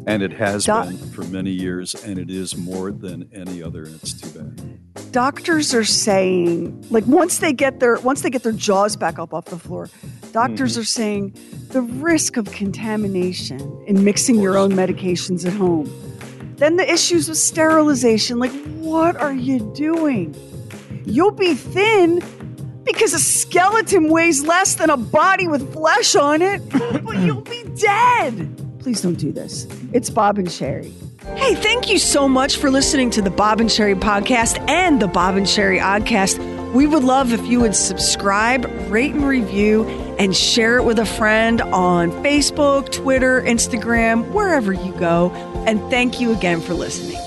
[0.05, 3.83] And it has Doc- been for many years, and it is more than any other,
[3.83, 5.11] and it's too bad.
[5.11, 9.33] Doctors are saying, like once they get their once they get their jaws back up
[9.33, 9.89] off the floor,
[10.33, 10.81] doctors Mhm.
[10.81, 11.33] are saying
[11.69, 15.89] the risk of contamination in mixing your own medications at home.
[16.57, 20.35] Then the issues with sterilization, like what are you doing?
[21.05, 22.21] You'll be thin
[22.87, 26.67] because a skeleton weighs less than a body with flesh on it,
[27.03, 28.63] but you'll be dead.
[28.79, 29.67] Please don't do this.
[29.93, 30.93] It's Bob and Sheri.
[31.35, 35.07] Hey, thank you so much for listening to the Bob and Sheri podcast and the
[35.07, 36.73] Bob and Sheri Oddcast.
[36.73, 39.85] We would love if you would subscribe, rate and review,
[40.19, 45.31] and share it with a friend on Facebook, Twitter, Instagram, wherever you go.
[45.65, 47.26] And thank you again for listening.